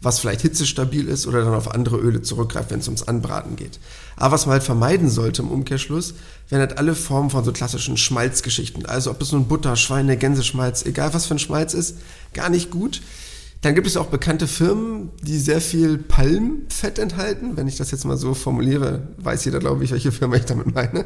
was 0.00 0.20
vielleicht 0.20 0.42
hitzestabil 0.42 1.08
ist 1.08 1.26
oder 1.26 1.44
dann 1.44 1.54
auf 1.54 1.74
andere 1.74 1.96
Öle 1.96 2.22
zurückgreift, 2.22 2.70
wenn 2.70 2.78
es 2.78 2.86
ums 2.86 3.02
Anbraten 3.02 3.56
geht. 3.56 3.80
Aber 4.14 4.30
was 4.30 4.46
man 4.46 4.52
halt 4.52 4.62
vermeiden 4.62 5.10
sollte 5.10 5.42
im 5.42 5.50
Umkehrschluss, 5.50 6.14
wären 6.50 6.60
halt 6.60 6.78
alle 6.78 6.94
Formen 6.94 7.30
von 7.30 7.42
so 7.42 7.50
klassischen 7.50 7.96
Schmalzgeschichten. 7.96 8.86
Also 8.86 9.10
ob 9.10 9.20
es 9.20 9.32
nun 9.32 9.48
Butter, 9.48 9.74
Schweine, 9.74 10.16
Gänseschmalz, 10.16 10.86
egal 10.86 11.12
was 11.14 11.26
für 11.26 11.34
ein 11.34 11.40
Schmalz 11.40 11.74
ist, 11.74 11.96
gar 12.32 12.48
nicht 12.48 12.70
gut 12.70 13.00
dann 13.62 13.76
gibt 13.76 13.86
es 13.86 13.96
auch 13.96 14.06
bekannte 14.06 14.48
Firmen, 14.48 15.10
die 15.22 15.38
sehr 15.38 15.60
viel 15.60 15.96
Palmfett 15.96 16.98
enthalten. 16.98 17.56
Wenn 17.56 17.68
ich 17.68 17.76
das 17.76 17.92
jetzt 17.92 18.04
mal 18.04 18.16
so 18.16 18.34
formuliere, 18.34 19.08
weiß 19.18 19.44
jeder, 19.44 19.60
glaube 19.60 19.84
ich, 19.84 19.92
welche 19.92 20.10
Firma 20.10 20.34
ich 20.34 20.44
damit 20.44 20.74
meine. 20.74 21.04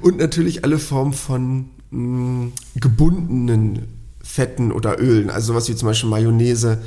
Und 0.00 0.18
natürlich 0.18 0.62
alle 0.62 0.78
Formen 0.78 1.14
von 1.14 1.70
mh, 1.90 1.98
mm, 1.98 2.52
gebundenen 2.76 3.88
Fetten 4.22 4.72
oder 4.72 5.00
Ölen, 5.00 5.30
also 5.30 5.54
sowas 5.54 5.68
wie 5.70 5.74
zum 5.74 5.88
Beispiel 5.88 6.10
Mayonnaise, 6.10 6.78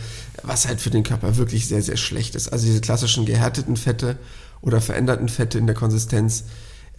was 0.44 0.68
halt 0.68 0.80
für 0.80 0.92
den 0.92 1.04
Körper 1.04 1.38
wirklich 1.38 1.68
sehr, 1.68 1.82
sehr 1.82 1.98
schlecht 1.98 2.36
ist. 2.36 2.50
Also 2.50 2.68
diese 2.68 2.80
klassischen 2.80 3.26
gehärteten 3.26 3.76
Fette 3.76 4.18
oder 4.62 4.80
veränderten 4.80 5.28
Fette 5.28 5.58
in 5.58 5.66
der 5.66 5.76
Konsistenz, 5.76 6.44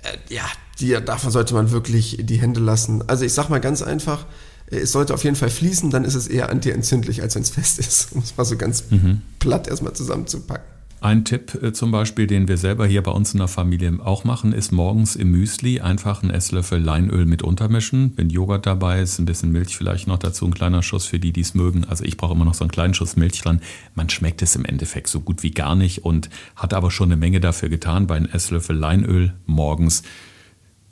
äh, 0.02 0.34
ja, 0.34 0.44
die, 0.80 0.90
davon 1.04 1.30
sollte 1.30 1.54
man 1.54 1.70
wirklich 1.70 2.18
die 2.20 2.40
Hände 2.40 2.58
lassen. 2.58 3.08
Also 3.08 3.24
ich 3.24 3.32
sag 3.32 3.48
mal 3.48 3.60
ganz 3.60 3.82
einfach, 3.82 4.26
es 4.66 4.92
sollte 4.92 5.14
auf 5.14 5.24
jeden 5.24 5.36
Fall 5.36 5.50
fließen, 5.50 5.90
dann 5.90 6.04
ist 6.04 6.14
es 6.14 6.26
eher 6.26 6.50
antientzündlich, 6.50 7.22
als 7.22 7.34
wenn 7.34 7.42
es 7.42 7.50
fest 7.50 7.78
ist. 7.78 8.12
Um 8.14 8.22
es 8.22 8.36
mal 8.36 8.44
so 8.44 8.56
ganz 8.56 8.84
mhm. 8.90 9.22
platt 9.38 9.68
erstmal 9.68 9.92
zusammenzupacken. 9.92 10.74
Ein 11.04 11.26
Tipp 11.26 11.62
äh, 11.62 11.74
zum 11.74 11.90
Beispiel, 11.90 12.26
den 12.26 12.48
wir 12.48 12.56
selber 12.56 12.86
hier 12.86 13.02
bei 13.02 13.10
uns 13.10 13.34
in 13.34 13.38
der 13.38 13.48
Familie 13.48 13.98
auch 14.02 14.24
machen, 14.24 14.54
ist 14.54 14.72
morgens 14.72 15.16
im 15.16 15.32
Müsli 15.32 15.80
einfach 15.80 16.22
einen 16.22 16.30
Esslöffel 16.30 16.80
Leinöl 16.80 17.26
mit 17.26 17.42
untermischen. 17.42 18.14
Wenn 18.16 18.30
Joghurt 18.30 18.64
dabei 18.64 19.02
ist, 19.02 19.18
ein 19.18 19.26
bisschen 19.26 19.52
Milch 19.52 19.76
vielleicht 19.76 20.06
noch 20.06 20.18
dazu, 20.18 20.46
ein 20.46 20.54
kleiner 20.54 20.82
Schuss 20.82 21.04
für 21.04 21.18
die, 21.18 21.32
die 21.32 21.42
es 21.42 21.52
mögen. 21.52 21.84
Also 21.84 22.04
ich 22.04 22.16
brauche 22.16 22.32
immer 22.32 22.46
noch 22.46 22.54
so 22.54 22.64
einen 22.64 22.70
kleinen 22.70 22.94
Schuss 22.94 23.16
Milch 23.16 23.42
dran. 23.42 23.60
Man 23.94 24.08
schmeckt 24.08 24.40
es 24.40 24.56
im 24.56 24.64
Endeffekt 24.64 25.08
so 25.08 25.20
gut 25.20 25.42
wie 25.42 25.50
gar 25.50 25.74
nicht 25.74 26.06
und 26.06 26.30
hat 26.56 26.72
aber 26.72 26.90
schon 26.90 27.12
eine 27.12 27.18
Menge 27.18 27.38
dafür 27.38 27.68
getan 27.68 28.06
bei 28.06 28.16
einem 28.16 28.30
Esslöffel 28.32 28.74
Leinöl 28.74 29.34
morgens 29.44 30.04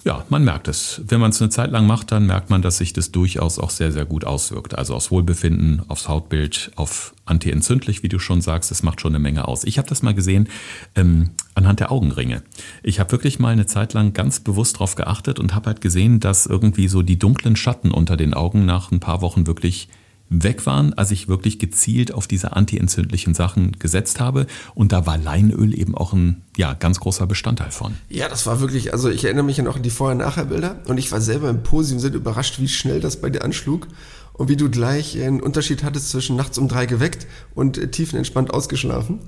ja, 0.04 0.24
man 0.28 0.42
merkt 0.42 0.68
es. 0.68 1.00
Wenn 1.06 1.20
man 1.20 1.30
es 1.30 1.40
eine 1.40 1.50
Zeit 1.50 1.70
lang 1.70 1.86
macht, 1.86 2.10
dann 2.10 2.26
merkt 2.26 2.50
man, 2.50 2.60
dass 2.60 2.78
sich 2.78 2.92
das 2.92 3.12
durchaus 3.12 3.58
auch 3.58 3.70
sehr, 3.70 3.92
sehr 3.92 4.04
gut 4.04 4.24
auswirkt. 4.24 4.76
Also 4.76 4.94
aufs 4.94 5.10
Wohlbefinden, 5.10 5.82
aufs 5.88 6.08
Hautbild, 6.08 6.72
auf 6.76 7.14
antientzündlich, 7.24 8.02
wie 8.02 8.08
du 8.08 8.18
schon 8.18 8.40
sagst, 8.40 8.70
das 8.70 8.82
macht 8.82 9.00
schon 9.00 9.12
eine 9.12 9.22
Menge 9.22 9.46
aus. 9.46 9.64
Ich 9.64 9.78
habe 9.78 9.88
das 9.88 10.02
mal 10.02 10.14
gesehen 10.14 10.48
ähm, 10.96 11.30
anhand 11.54 11.80
der 11.80 11.92
Augenringe. 11.92 12.42
Ich 12.82 12.98
habe 12.98 13.12
wirklich 13.12 13.38
mal 13.38 13.52
eine 13.52 13.66
Zeit 13.66 13.92
lang 13.92 14.12
ganz 14.12 14.40
bewusst 14.40 14.76
darauf 14.76 14.96
geachtet 14.96 15.38
und 15.38 15.54
habe 15.54 15.66
halt 15.66 15.80
gesehen, 15.80 16.18
dass 16.18 16.46
irgendwie 16.46 16.88
so 16.88 17.02
die 17.02 17.18
dunklen 17.18 17.54
Schatten 17.54 17.92
unter 17.92 18.16
den 18.16 18.34
Augen 18.34 18.64
nach 18.64 18.90
ein 18.90 19.00
paar 19.00 19.22
Wochen 19.22 19.46
wirklich 19.46 19.88
weg 20.32 20.66
waren, 20.66 20.94
als 20.94 21.10
ich 21.10 21.28
wirklich 21.28 21.58
gezielt 21.58 22.12
auf 22.12 22.26
diese 22.26 22.56
antientzündlichen 22.56 23.34
Sachen 23.34 23.72
gesetzt 23.78 24.20
habe. 24.20 24.46
Und 24.74 24.92
da 24.92 25.06
war 25.06 25.18
Leinöl 25.18 25.78
eben 25.78 25.96
auch 25.96 26.12
ein 26.12 26.42
ja, 26.56 26.74
ganz 26.74 27.00
großer 27.00 27.26
Bestandteil 27.26 27.70
von. 27.70 27.94
Ja, 28.08 28.28
das 28.28 28.46
war 28.46 28.60
wirklich, 28.60 28.92
also 28.92 29.10
ich 29.10 29.24
erinnere 29.24 29.44
mich 29.44 29.58
ja 29.58 29.64
noch 29.64 29.76
an 29.76 29.82
die 29.82 29.90
Vorher-Nachher-Bilder 29.90 30.80
und 30.86 30.98
ich 30.98 31.12
war 31.12 31.20
selber 31.20 31.50
im 31.50 31.62
positiven 31.62 32.00
Sinne 32.00 32.16
überrascht, 32.16 32.58
wie 32.58 32.68
schnell 32.68 33.00
das 33.00 33.20
bei 33.20 33.30
dir 33.30 33.44
anschlug 33.44 33.88
und 34.34 34.48
wie 34.48 34.56
du 34.56 34.70
gleich 34.70 35.20
einen 35.20 35.40
Unterschied 35.40 35.82
hattest 35.82 36.10
zwischen 36.10 36.36
nachts 36.36 36.58
um 36.58 36.68
drei 36.68 36.86
geweckt 36.86 37.26
und 37.54 37.78
äh, 37.78 37.88
tiefenentspannt 37.88 38.52
ausgeschlafen. 38.52 39.20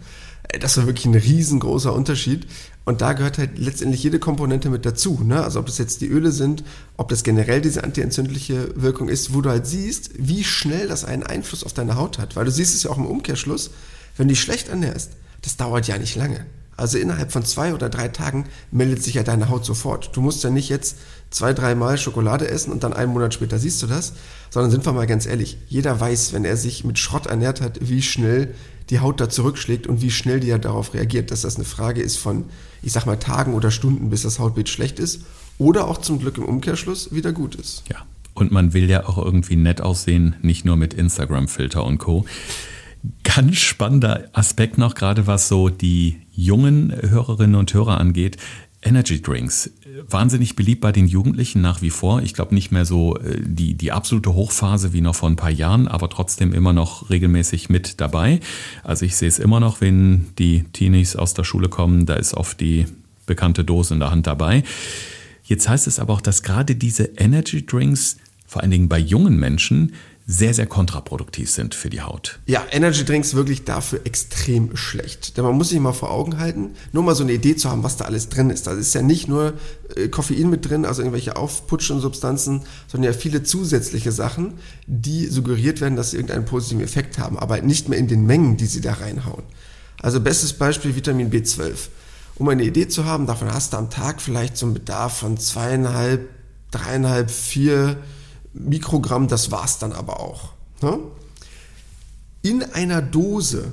Äh, 0.48 0.58
das 0.58 0.76
war 0.76 0.86
wirklich 0.86 1.06
ein 1.06 1.14
riesengroßer 1.14 1.92
Unterschied. 1.92 2.46
Und 2.84 3.00
da 3.00 3.12
gehört 3.14 3.38
halt 3.38 3.58
letztendlich 3.58 4.02
jede 4.02 4.18
Komponente 4.18 4.70
mit 4.70 4.84
dazu. 4.84 5.20
Ne? 5.24 5.42
Also 5.42 5.60
ob 5.60 5.66
das 5.66 5.78
jetzt 5.78 6.00
die 6.00 6.08
Öle 6.08 6.32
sind, 6.32 6.64
ob 6.96 7.08
das 7.08 7.22
generell 7.22 7.60
diese 7.60 7.84
antientzündliche 7.84 8.70
Wirkung 8.74 9.08
ist, 9.08 9.32
wo 9.32 9.40
du 9.40 9.50
halt 9.50 9.66
siehst, 9.66 10.10
wie 10.18 10.44
schnell 10.44 10.88
das 10.88 11.04
einen 11.04 11.22
Einfluss 11.22 11.64
auf 11.64 11.72
deine 11.72 11.96
Haut 11.96 12.18
hat. 12.18 12.36
Weil 12.36 12.44
du 12.44 12.50
siehst 12.50 12.74
es 12.74 12.82
ja 12.82 12.90
auch 12.90 12.98
im 12.98 13.06
Umkehrschluss, 13.06 13.70
wenn 14.16 14.28
du 14.28 14.32
dich 14.32 14.42
schlecht 14.42 14.68
ernährst, 14.68 15.12
das 15.42 15.56
dauert 15.56 15.88
ja 15.88 15.98
nicht 15.98 16.14
lange. 16.14 16.46
Also 16.76 16.98
innerhalb 16.98 17.30
von 17.32 17.44
zwei 17.44 17.72
oder 17.72 17.88
drei 17.88 18.08
Tagen 18.08 18.46
meldet 18.70 19.02
sich 19.02 19.14
ja 19.14 19.22
deine 19.22 19.48
Haut 19.48 19.64
sofort. 19.64 20.16
Du 20.16 20.20
musst 20.20 20.42
ja 20.42 20.50
nicht 20.50 20.68
jetzt 20.68 20.96
zwei, 21.34 21.52
dreimal 21.52 21.98
Schokolade 21.98 22.48
essen 22.48 22.72
und 22.72 22.84
dann 22.84 22.92
einen 22.92 23.12
Monat 23.12 23.34
später 23.34 23.58
siehst 23.58 23.82
du 23.82 23.86
das, 23.86 24.12
sondern 24.50 24.70
sind 24.70 24.86
wir 24.86 24.92
mal 24.92 25.06
ganz 25.06 25.26
ehrlich, 25.26 25.58
jeder 25.68 25.98
weiß, 25.98 26.32
wenn 26.32 26.44
er 26.44 26.56
sich 26.56 26.84
mit 26.84 26.98
Schrott 26.98 27.26
ernährt 27.26 27.60
hat, 27.60 27.78
wie 27.82 28.02
schnell 28.02 28.54
die 28.90 29.00
Haut 29.00 29.20
da 29.20 29.28
zurückschlägt 29.28 29.86
und 29.86 30.00
wie 30.00 30.12
schnell 30.12 30.38
die 30.38 30.46
ja 30.46 30.58
darauf 30.58 30.94
reagiert, 30.94 31.30
dass 31.30 31.42
das 31.42 31.56
eine 31.56 31.64
Frage 31.64 32.02
ist 32.02 32.18
von, 32.18 32.44
ich 32.82 32.92
sag 32.92 33.06
mal, 33.06 33.16
Tagen 33.16 33.54
oder 33.54 33.72
Stunden, 33.72 34.10
bis 34.10 34.22
das 34.22 34.38
Hautbild 34.38 34.68
schlecht 34.68 35.00
ist 35.00 35.22
oder 35.58 35.88
auch 35.88 35.98
zum 35.98 36.20
Glück 36.20 36.38
im 36.38 36.44
Umkehrschluss 36.44 37.12
wieder 37.12 37.32
gut 37.32 37.56
ist. 37.56 37.82
Ja. 37.90 38.04
Und 38.34 38.50
man 38.50 38.72
will 38.72 38.90
ja 38.90 39.08
auch 39.08 39.18
irgendwie 39.18 39.56
nett 39.56 39.80
aussehen, 39.80 40.36
nicht 40.42 40.64
nur 40.64 40.76
mit 40.76 40.92
Instagram-Filter 40.92 41.84
und 41.84 41.98
Co. 41.98 42.26
Ganz 43.22 43.56
spannender 43.58 44.28
Aspekt 44.32 44.76
noch, 44.76 44.94
gerade 44.94 45.26
was 45.26 45.46
so 45.46 45.68
die 45.68 46.20
jungen 46.32 46.92
Hörerinnen 46.92 47.54
und 47.54 47.72
Hörer 47.72 48.00
angeht. 48.00 48.38
Energy 48.84 49.20
Drinks. 49.20 49.70
Wahnsinnig 50.08 50.56
beliebt 50.56 50.80
bei 50.80 50.92
den 50.92 51.06
Jugendlichen 51.06 51.60
nach 51.62 51.82
wie 51.82 51.90
vor. 51.90 52.22
Ich 52.22 52.34
glaube 52.34 52.54
nicht 52.54 52.70
mehr 52.70 52.84
so 52.84 53.16
äh, 53.16 53.40
die, 53.42 53.74
die 53.74 53.92
absolute 53.92 54.34
Hochphase 54.34 54.92
wie 54.92 55.00
noch 55.00 55.14
vor 55.14 55.28
ein 55.28 55.36
paar 55.36 55.50
Jahren, 55.50 55.88
aber 55.88 56.08
trotzdem 56.08 56.52
immer 56.52 56.72
noch 56.72 57.10
regelmäßig 57.10 57.68
mit 57.68 58.00
dabei. 58.00 58.40
Also 58.82 59.04
ich 59.04 59.16
sehe 59.16 59.28
es 59.28 59.38
immer 59.38 59.60
noch, 59.60 59.80
wenn 59.80 60.26
die 60.38 60.64
Teenies 60.72 61.16
aus 61.16 61.34
der 61.34 61.44
Schule 61.44 61.68
kommen, 61.68 62.06
da 62.06 62.14
ist 62.14 62.34
oft 62.34 62.60
die 62.60 62.86
bekannte 63.26 63.64
Dose 63.64 63.94
in 63.94 64.00
der 64.00 64.10
Hand 64.10 64.26
dabei. 64.26 64.62
Jetzt 65.44 65.68
heißt 65.68 65.86
es 65.86 65.98
aber 65.98 66.14
auch, 66.14 66.20
dass 66.20 66.42
gerade 66.42 66.74
diese 66.74 67.04
Energy 67.16 67.64
Drinks, 67.64 68.18
vor 68.46 68.62
allen 68.62 68.70
Dingen 68.70 68.88
bei 68.88 68.98
jungen 68.98 69.38
Menschen, 69.38 69.92
sehr, 70.26 70.54
sehr 70.54 70.66
kontraproduktiv 70.66 71.50
sind 71.50 71.74
für 71.74 71.90
die 71.90 72.00
Haut. 72.00 72.38
Ja, 72.46 72.64
Energy 72.70 73.04
Drinks 73.04 73.34
wirklich 73.34 73.64
dafür 73.64 74.00
extrem 74.04 74.74
schlecht. 74.74 75.36
Denn 75.36 75.44
man 75.44 75.54
muss 75.54 75.68
sich 75.68 75.78
mal 75.78 75.92
vor 75.92 76.10
Augen 76.10 76.38
halten, 76.38 76.70
nur 76.92 77.02
mal 77.02 77.14
so 77.14 77.24
eine 77.24 77.34
Idee 77.34 77.56
zu 77.56 77.70
haben, 77.70 77.82
was 77.82 77.98
da 77.98 78.06
alles 78.06 78.30
drin 78.30 78.48
ist. 78.48 78.66
Da 78.66 78.72
ist 78.72 78.94
ja 78.94 79.02
nicht 79.02 79.28
nur 79.28 79.52
äh, 79.94 80.08
Koffein 80.08 80.48
mit 80.48 80.68
drin, 80.68 80.86
also 80.86 81.02
irgendwelche 81.02 81.36
aufputschenden 81.36 82.00
Substanzen, 82.00 82.62
sondern 82.86 83.12
ja 83.12 83.18
viele 83.18 83.42
zusätzliche 83.42 84.12
Sachen, 84.12 84.54
die 84.86 85.26
suggeriert 85.26 85.82
werden, 85.82 85.96
dass 85.96 86.12
sie 86.12 86.16
irgendeinen 86.16 86.46
positiven 86.46 86.82
Effekt 86.82 87.18
haben, 87.18 87.38
aber 87.38 87.60
nicht 87.60 87.90
mehr 87.90 87.98
in 87.98 88.08
den 88.08 88.24
Mengen, 88.24 88.56
die 88.56 88.66
sie 88.66 88.80
da 88.80 88.94
reinhauen. 88.94 89.42
Also 90.00 90.20
bestes 90.20 90.54
Beispiel 90.54 90.96
Vitamin 90.96 91.30
B12. 91.30 91.88
Um 92.36 92.48
eine 92.48 92.64
Idee 92.64 92.88
zu 92.88 93.04
haben, 93.04 93.26
davon 93.26 93.52
hast 93.52 93.74
du 93.74 93.76
am 93.76 93.90
Tag 93.90 94.22
vielleicht 94.22 94.56
so 94.56 94.64
einen 94.66 94.74
Bedarf 94.74 95.18
von 95.18 95.36
zweieinhalb, 95.36 96.28
dreieinhalb, 96.70 97.30
vier 97.30 97.98
Mikrogramm, 98.54 99.28
das 99.28 99.50
war's 99.50 99.78
dann 99.78 99.92
aber 99.92 100.20
auch. 100.20 100.52
Ne? 100.80 100.98
In 102.42 102.62
einer 102.62 103.02
Dose 103.02 103.72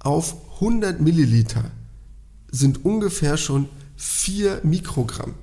auf 0.00 0.36
100 0.54 1.00
Milliliter 1.00 1.70
sind 2.50 2.84
ungefähr 2.84 3.36
schon 3.36 3.68
4 3.96 4.60
Mikrogramm. 4.64 5.34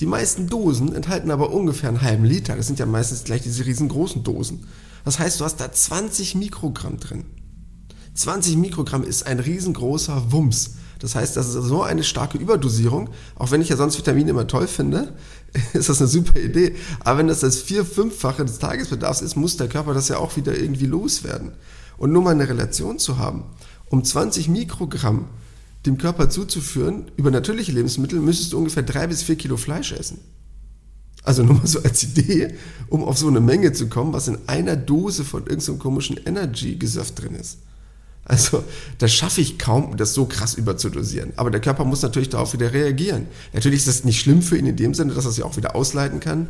Die 0.00 0.06
meisten 0.06 0.48
Dosen 0.48 0.94
enthalten 0.94 1.30
aber 1.30 1.52
ungefähr 1.52 1.88
einen 1.88 2.02
halben 2.02 2.24
Liter. 2.24 2.56
Das 2.56 2.66
sind 2.66 2.78
ja 2.78 2.86
meistens 2.86 3.24
gleich 3.24 3.42
diese 3.42 3.64
riesengroßen 3.64 4.24
Dosen. 4.24 4.66
Das 5.04 5.18
heißt, 5.18 5.40
du 5.40 5.44
hast 5.44 5.56
da 5.56 5.70
20 5.70 6.34
Mikrogramm 6.34 6.98
drin. 6.98 7.24
20 8.14 8.56
Mikrogramm 8.56 9.04
ist 9.04 9.26
ein 9.26 9.38
riesengroßer 9.38 10.32
Wumms. 10.32 10.76
Das 10.98 11.14
heißt, 11.14 11.36
das 11.36 11.48
ist 11.48 11.64
so 11.64 11.82
eine 11.82 12.02
starke 12.02 12.38
Überdosierung, 12.38 13.10
auch 13.34 13.50
wenn 13.50 13.60
ich 13.60 13.68
ja 13.68 13.76
sonst 13.76 13.98
Vitamine 13.98 14.30
immer 14.30 14.46
toll 14.46 14.66
finde, 14.66 15.14
ist 15.72 15.88
das 15.88 16.00
eine 16.00 16.08
super 16.08 16.38
Idee. 16.40 16.74
Aber 17.00 17.18
wenn 17.18 17.28
das 17.28 17.40
das 17.40 17.60
vier-, 17.60 17.84
fünffache 17.84 18.44
des 18.44 18.58
Tagesbedarfs 18.58 19.22
ist, 19.22 19.36
muss 19.36 19.56
der 19.56 19.68
Körper 19.68 19.94
das 19.94 20.08
ja 20.08 20.18
auch 20.18 20.36
wieder 20.36 20.58
irgendwie 20.58 20.86
loswerden. 20.86 21.52
Und 21.96 22.12
nur 22.12 22.22
mal 22.22 22.32
eine 22.32 22.48
Relation 22.48 22.98
zu 22.98 23.18
haben, 23.18 23.44
um 23.86 24.04
20 24.04 24.48
Mikrogramm 24.48 25.26
dem 25.86 25.98
Körper 25.98 26.30
zuzuführen, 26.30 27.10
über 27.16 27.30
natürliche 27.30 27.72
Lebensmittel, 27.72 28.18
müsstest 28.18 28.52
du 28.52 28.58
ungefähr 28.58 28.82
drei 28.82 29.06
bis 29.06 29.22
vier 29.22 29.36
Kilo 29.36 29.56
Fleisch 29.56 29.92
essen. 29.92 30.18
Also 31.22 31.42
nur 31.42 31.56
mal 31.56 31.66
so 31.66 31.82
als 31.82 32.02
Idee, 32.02 32.54
um 32.88 33.04
auf 33.04 33.18
so 33.18 33.28
eine 33.28 33.40
Menge 33.40 33.72
zu 33.72 33.88
kommen, 33.88 34.12
was 34.12 34.28
in 34.28 34.38
einer 34.46 34.76
Dose 34.76 35.24
von 35.24 35.46
irgendeinem 35.46 35.78
komischen 35.78 36.18
Energy-Gesöff 36.24 37.12
drin 37.12 37.34
ist. 37.34 37.58
Also 38.24 38.64
das 38.98 39.12
schaffe 39.12 39.40
ich 39.40 39.58
kaum, 39.58 39.96
das 39.96 40.14
so 40.14 40.24
krass 40.26 40.54
überzudosieren. 40.54 41.32
Aber 41.36 41.50
der 41.50 41.60
Körper 41.60 41.84
muss 41.84 42.02
natürlich 42.02 42.30
darauf 42.30 42.52
wieder 42.54 42.72
reagieren. 42.72 43.26
Natürlich 43.52 43.80
ist 43.80 43.88
das 43.88 44.04
nicht 44.04 44.20
schlimm 44.20 44.42
für 44.42 44.56
ihn 44.56 44.66
in 44.66 44.76
dem 44.76 44.94
Sinne, 44.94 45.12
dass 45.12 45.26
er 45.26 45.32
sich 45.32 45.44
auch 45.44 45.56
wieder 45.56 45.76
ausleiten 45.76 46.20
kann. 46.20 46.48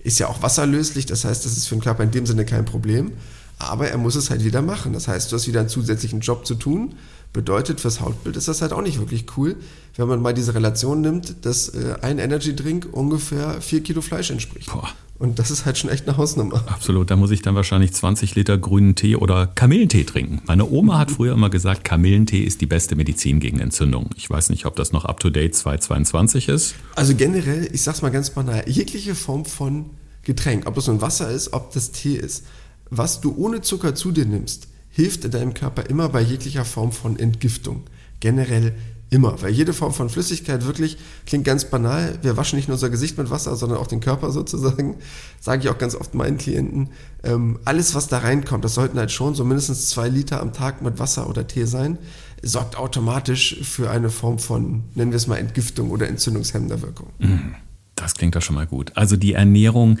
Ist 0.00 0.18
ja 0.18 0.28
auch 0.28 0.42
wasserlöslich, 0.42 1.06
das 1.06 1.24
heißt, 1.24 1.44
das 1.44 1.56
ist 1.56 1.66
für 1.66 1.74
den 1.76 1.82
Körper 1.82 2.02
in 2.02 2.10
dem 2.10 2.26
Sinne 2.26 2.44
kein 2.44 2.64
Problem. 2.64 3.12
Aber 3.58 3.88
er 3.88 3.96
muss 3.96 4.14
es 4.14 4.28
halt 4.28 4.44
wieder 4.44 4.60
machen. 4.60 4.92
Das 4.92 5.08
heißt, 5.08 5.32
du 5.32 5.36
hast 5.36 5.46
wieder 5.46 5.60
einen 5.60 5.70
zusätzlichen 5.70 6.20
Job 6.20 6.46
zu 6.46 6.54
tun. 6.54 6.94
Bedeutet, 7.32 7.80
fürs 7.80 8.00
Hautbild 8.00 8.36
ist 8.36 8.48
das 8.48 8.60
halt 8.62 8.72
auch 8.72 8.82
nicht 8.82 8.98
wirklich 8.98 9.24
cool, 9.36 9.56
wenn 9.96 10.08
man 10.08 10.20
mal 10.20 10.34
diese 10.34 10.54
Relation 10.54 11.00
nimmt, 11.00 11.44
dass 11.46 11.70
äh, 11.70 11.96
ein 12.02 12.18
Energy 12.18 12.54
Drink 12.54 12.88
ungefähr 12.92 13.60
vier 13.62 13.82
Kilo 13.82 14.02
Fleisch 14.02 14.30
entspricht. 14.30 14.70
Boah. 14.70 14.88
Und 15.18 15.38
das 15.38 15.50
ist 15.50 15.64
halt 15.64 15.78
schon 15.78 15.88
echt 15.88 16.06
eine 16.06 16.16
Hausnummer. 16.16 16.62
Absolut. 16.66 17.10
Da 17.10 17.16
muss 17.16 17.30
ich 17.30 17.40
dann 17.40 17.54
wahrscheinlich 17.54 17.92
20 17.92 18.34
Liter 18.34 18.58
grünen 18.58 18.94
Tee 18.94 19.16
oder 19.16 19.46
Kamillentee 19.46 20.04
trinken. 20.04 20.42
Meine 20.46 20.68
Oma 20.68 20.98
hat 20.98 21.10
früher 21.10 21.32
immer 21.32 21.48
gesagt, 21.48 21.84
Kamillentee 21.84 22.42
ist 22.42 22.60
die 22.60 22.66
beste 22.66 22.96
Medizin 22.96 23.40
gegen 23.40 23.58
Entzündung. 23.58 24.10
Ich 24.16 24.28
weiß 24.28 24.50
nicht, 24.50 24.66
ob 24.66 24.76
das 24.76 24.92
noch 24.92 25.06
up 25.06 25.20
to 25.20 25.30
date 25.30 25.54
2022 25.54 26.48
ist. 26.48 26.74
Also 26.94 27.14
generell, 27.14 27.68
ich 27.72 27.82
sag's 27.82 28.02
mal 28.02 28.10
ganz 28.10 28.30
banal, 28.30 28.64
jegliche 28.68 29.14
Form 29.14 29.46
von 29.46 29.86
Getränk, 30.22 30.66
ob 30.66 30.74
das 30.74 30.86
nun 30.88 31.00
Wasser 31.00 31.30
ist, 31.30 31.52
ob 31.52 31.72
das 31.72 31.92
Tee 31.92 32.16
ist, 32.16 32.44
was 32.90 33.20
du 33.20 33.34
ohne 33.36 33.62
Zucker 33.62 33.94
zu 33.94 34.12
dir 34.12 34.26
nimmst, 34.26 34.68
hilft 34.90 35.32
deinem 35.32 35.54
Körper 35.54 35.88
immer 35.88 36.08
bei 36.08 36.20
jeglicher 36.20 36.64
Form 36.64 36.92
von 36.92 37.18
Entgiftung. 37.18 37.84
Generell 38.20 38.74
Immer, 39.08 39.40
weil 39.40 39.52
jede 39.52 39.72
Form 39.72 39.92
von 39.92 40.08
Flüssigkeit 40.08 40.66
wirklich 40.66 40.98
klingt 41.26 41.44
ganz 41.44 41.66
banal. 41.66 42.18
Wir 42.22 42.36
waschen 42.36 42.56
nicht 42.56 42.66
nur 42.66 42.74
unser 42.74 42.90
Gesicht 42.90 43.16
mit 43.18 43.30
Wasser, 43.30 43.54
sondern 43.54 43.78
auch 43.78 43.86
den 43.86 44.00
Körper 44.00 44.32
sozusagen. 44.32 44.96
Sage 45.40 45.62
ich 45.62 45.68
auch 45.68 45.78
ganz 45.78 45.94
oft 45.94 46.14
meinen 46.14 46.38
Klienten. 46.38 46.90
Ähm, 47.22 47.60
alles, 47.64 47.94
was 47.94 48.08
da 48.08 48.18
reinkommt, 48.18 48.64
das 48.64 48.74
sollten 48.74 48.98
halt 48.98 49.12
schon 49.12 49.36
so 49.36 49.44
mindestens 49.44 49.88
zwei 49.90 50.08
Liter 50.08 50.40
am 50.40 50.52
Tag 50.52 50.82
mit 50.82 50.98
Wasser 50.98 51.28
oder 51.28 51.46
Tee 51.46 51.66
sein, 51.66 51.98
sorgt 52.42 52.76
automatisch 52.76 53.56
für 53.62 53.90
eine 53.90 54.10
Form 54.10 54.40
von, 54.40 54.84
nennen 54.96 55.12
wir 55.12 55.16
es 55.16 55.28
mal, 55.28 55.36
Entgiftung 55.36 55.90
oder 55.90 56.08
entzündungshemmender 56.08 56.82
Wirkung. 56.82 57.10
Mhm. 57.18 57.54
Das 57.94 58.14
klingt 58.14 58.34
doch 58.34 58.42
schon 58.42 58.56
mal 58.56 58.66
gut. 58.66 58.92
Also 58.94 59.16
die 59.16 59.32
Ernährung 59.32 59.98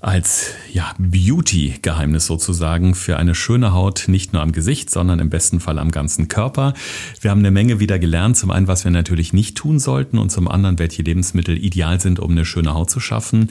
als 0.00 0.52
ja, 0.72 0.94
Beauty-Geheimnis 0.98 2.26
sozusagen 2.26 2.94
für 2.94 3.16
eine 3.16 3.34
schöne 3.34 3.72
Haut, 3.72 4.04
nicht 4.08 4.32
nur 4.32 4.42
am 4.42 4.52
Gesicht, 4.52 4.90
sondern 4.90 5.18
im 5.18 5.30
besten 5.30 5.60
Fall 5.60 5.78
am 5.78 5.90
ganzen 5.90 6.28
Körper. 6.28 6.74
Wir 7.20 7.30
haben 7.30 7.40
eine 7.40 7.50
Menge 7.50 7.80
wieder 7.80 7.98
gelernt. 7.98 8.36
Zum 8.36 8.50
einen, 8.50 8.68
was 8.68 8.84
wir 8.84 8.90
natürlich 8.90 9.32
nicht 9.32 9.56
tun 9.56 9.78
sollten 9.78 10.18
und 10.18 10.30
zum 10.30 10.48
anderen, 10.48 10.78
welche 10.78 11.02
Lebensmittel 11.02 11.56
ideal 11.56 12.00
sind, 12.00 12.20
um 12.20 12.32
eine 12.32 12.44
schöne 12.44 12.74
Haut 12.74 12.90
zu 12.90 13.00
schaffen. 13.00 13.50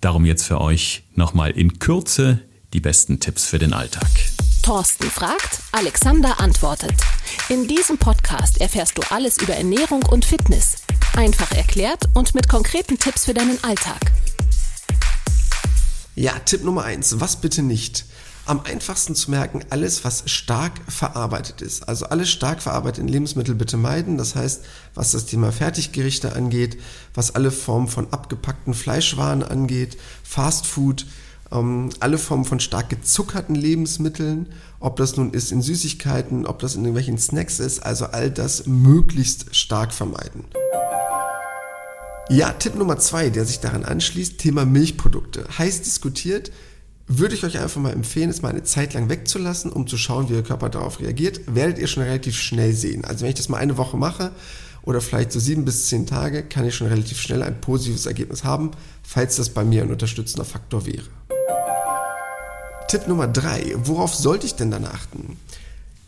Darum 0.00 0.24
jetzt 0.26 0.44
für 0.44 0.60
euch 0.60 1.04
nochmal 1.14 1.50
in 1.52 1.78
Kürze 1.78 2.40
die 2.72 2.80
besten 2.80 3.20
Tipps 3.20 3.46
für 3.46 3.58
den 3.58 3.72
Alltag. 3.72 4.08
Thorsten 4.62 5.08
fragt, 5.10 5.60
Alexander 5.72 6.40
antwortet. 6.40 6.94
In 7.48 7.68
diesem 7.68 7.98
Podcast 7.98 8.60
erfährst 8.60 8.98
du 8.98 9.02
alles 9.10 9.38
über 9.38 9.54
Ernährung 9.54 10.02
und 10.10 10.24
Fitness. 10.24 10.78
Einfach 11.16 11.52
erklärt 11.52 12.04
und 12.14 12.34
mit 12.34 12.48
konkreten 12.48 12.98
Tipps 12.98 13.24
für 13.24 13.34
deinen 13.34 13.62
Alltag. 13.62 14.12
Ja, 16.18 16.32
Tipp 16.46 16.64
Nummer 16.64 16.84
eins: 16.84 17.20
was 17.20 17.36
bitte 17.36 17.62
nicht? 17.62 18.06
Am 18.46 18.60
einfachsten 18.60 19.14
zu 19.14 19.30
merken, 19.30 19.64
alles, 19.70 20.04
was 20.04 20.22
stark 20.30 20.72
verarbeitet 20.88 21.60
ist. 21.60 21.88
Also 21.88 22.06
alles 22.06 22.30
stark 22.30 22.62
verarbeitete 22.62 23.06
Lebensmittel 23.06 23.54
bitte 23.54 23.76
meiden. 23.76 24.16
Das 24.16 24.34
heißt, 24.34 24.64
was 24.94 25.10
das 25.10 25.26
Thema 25.26 25.52
Fertiggerichte 25.52 26.34
angeht, 26.34 26.80
was 27.12 27.34
alle 27.34 27.50
Formen 27.50 27.88
von 27.88 28.12
abgepackten 28.12 28.72
Fleischwaren 28.72 29.42
angeht, 29.42 29.98
Fastfood, 30.22 31.06
ähm, 31.52 31.90
alle 32.00 32.16
Formen 32.16 32.46
von 32.46 32.60
stark 32.60 32.88
gezuckerten 32.88 33.54
Lebensmitteln, 33.54 34.46
ob 34.80 34.96
das 34.96 35.16
nun 35.16 35.32
ist 35.32 35.52
in 35.52 35.60
Süßigkeiten, 35.60 36.46
ob 36.46 36.60
das 36.60 36.76
in 36.76 36.82
irgendwelchen 36.82 37.18
Snacks 37.18 37.60
ist, 37.60 37.80
also 37.80 38.06
all 38.06 38.30
das 38.30 38.66
möglichst 38.66 39.54
stark 39.54 39.92
vermeiden. 39.92 40.44
Ja, 42.28 42.50
Tipp 42.50 42.74
Nummer 42.74 42.98
zwei, 42.98 43.30
der 43.30 43.44
sich 43.44 43.60
daran 43.60 43.84
anschließt, 43.84 44.38
Thema 44.38 44.64
Milchprodukte. 44.64 45.46
Heiß 45.58 45.82
diskutiert, 45.82 46.50
würde 47.06 47.36
ich 47.36 47.44
euch 47.44 47.60
einfach 47.60 47.80
mal 47.80 47.92
empfehlen, 47.92 48.30
es 48.30 48.42
mal 48.42 48.48
eine 48.48 48.64
Zeit 48.64 48.94
lang 48.94 49.08
wegzulassen, 49.08 49.70
um 49.70 49.86
zu 49.86 49.96
schauen, 49.96 50.28
wie 50.28 50.34
ihr 50.34 50.42
Körper 50.42 50.68
darauf 50.68 50.98
reagiert. 50.98 51.40
Werdet 51.46 51.78
ihr 51.78 51.86
schon 51.86 52.02
relativ 52.02 52.36
schnell 52.36 52.72
sehen. 52.72 53.04
Also 53.04 53.22
wenn 53.22 53.28
ich 53.28 53.36
das 53.36 53.48
mal 53.48 53.58
eine 53.58 53.76
Woche 53.76 53.96
mache 53.96 54.32
oder 54.82 55.00
vielleicht 55.00 55.30
so 55.30 55.38
sieben 55.38 55.64
bis 55.64 55.86
zehn 55.86 56.04
Tage, 56.04 56.42
kann 56.42 56.66
ich 56.66 56.74
schon 56.74 56.88
relativ 56.88 57.20
schnell 57.20 57.44
ein 57.44 57.60
positives 57.60 58.06
Ergebnis 58.06 58.42
haben, 58.42 58.72
falls 59.04 59.36
das 59.36 59.50
bei 59.50 59.64
mir 59.64 59.82
ein 59.82 59.92
unterstützender 59.92 60.44
Faktor 60.44 60.84
wäre. 60.84 61.06
Tipp 62.88 63.06
Nummer 63.06 63.28
drei: 63.28 63.72
Worauf 63.76 64.16
sollte 64.16 64.46
ich 64.46 64.56
denn 64.56 64.72
dann 64.72 64.84
achten? 64.84 65.36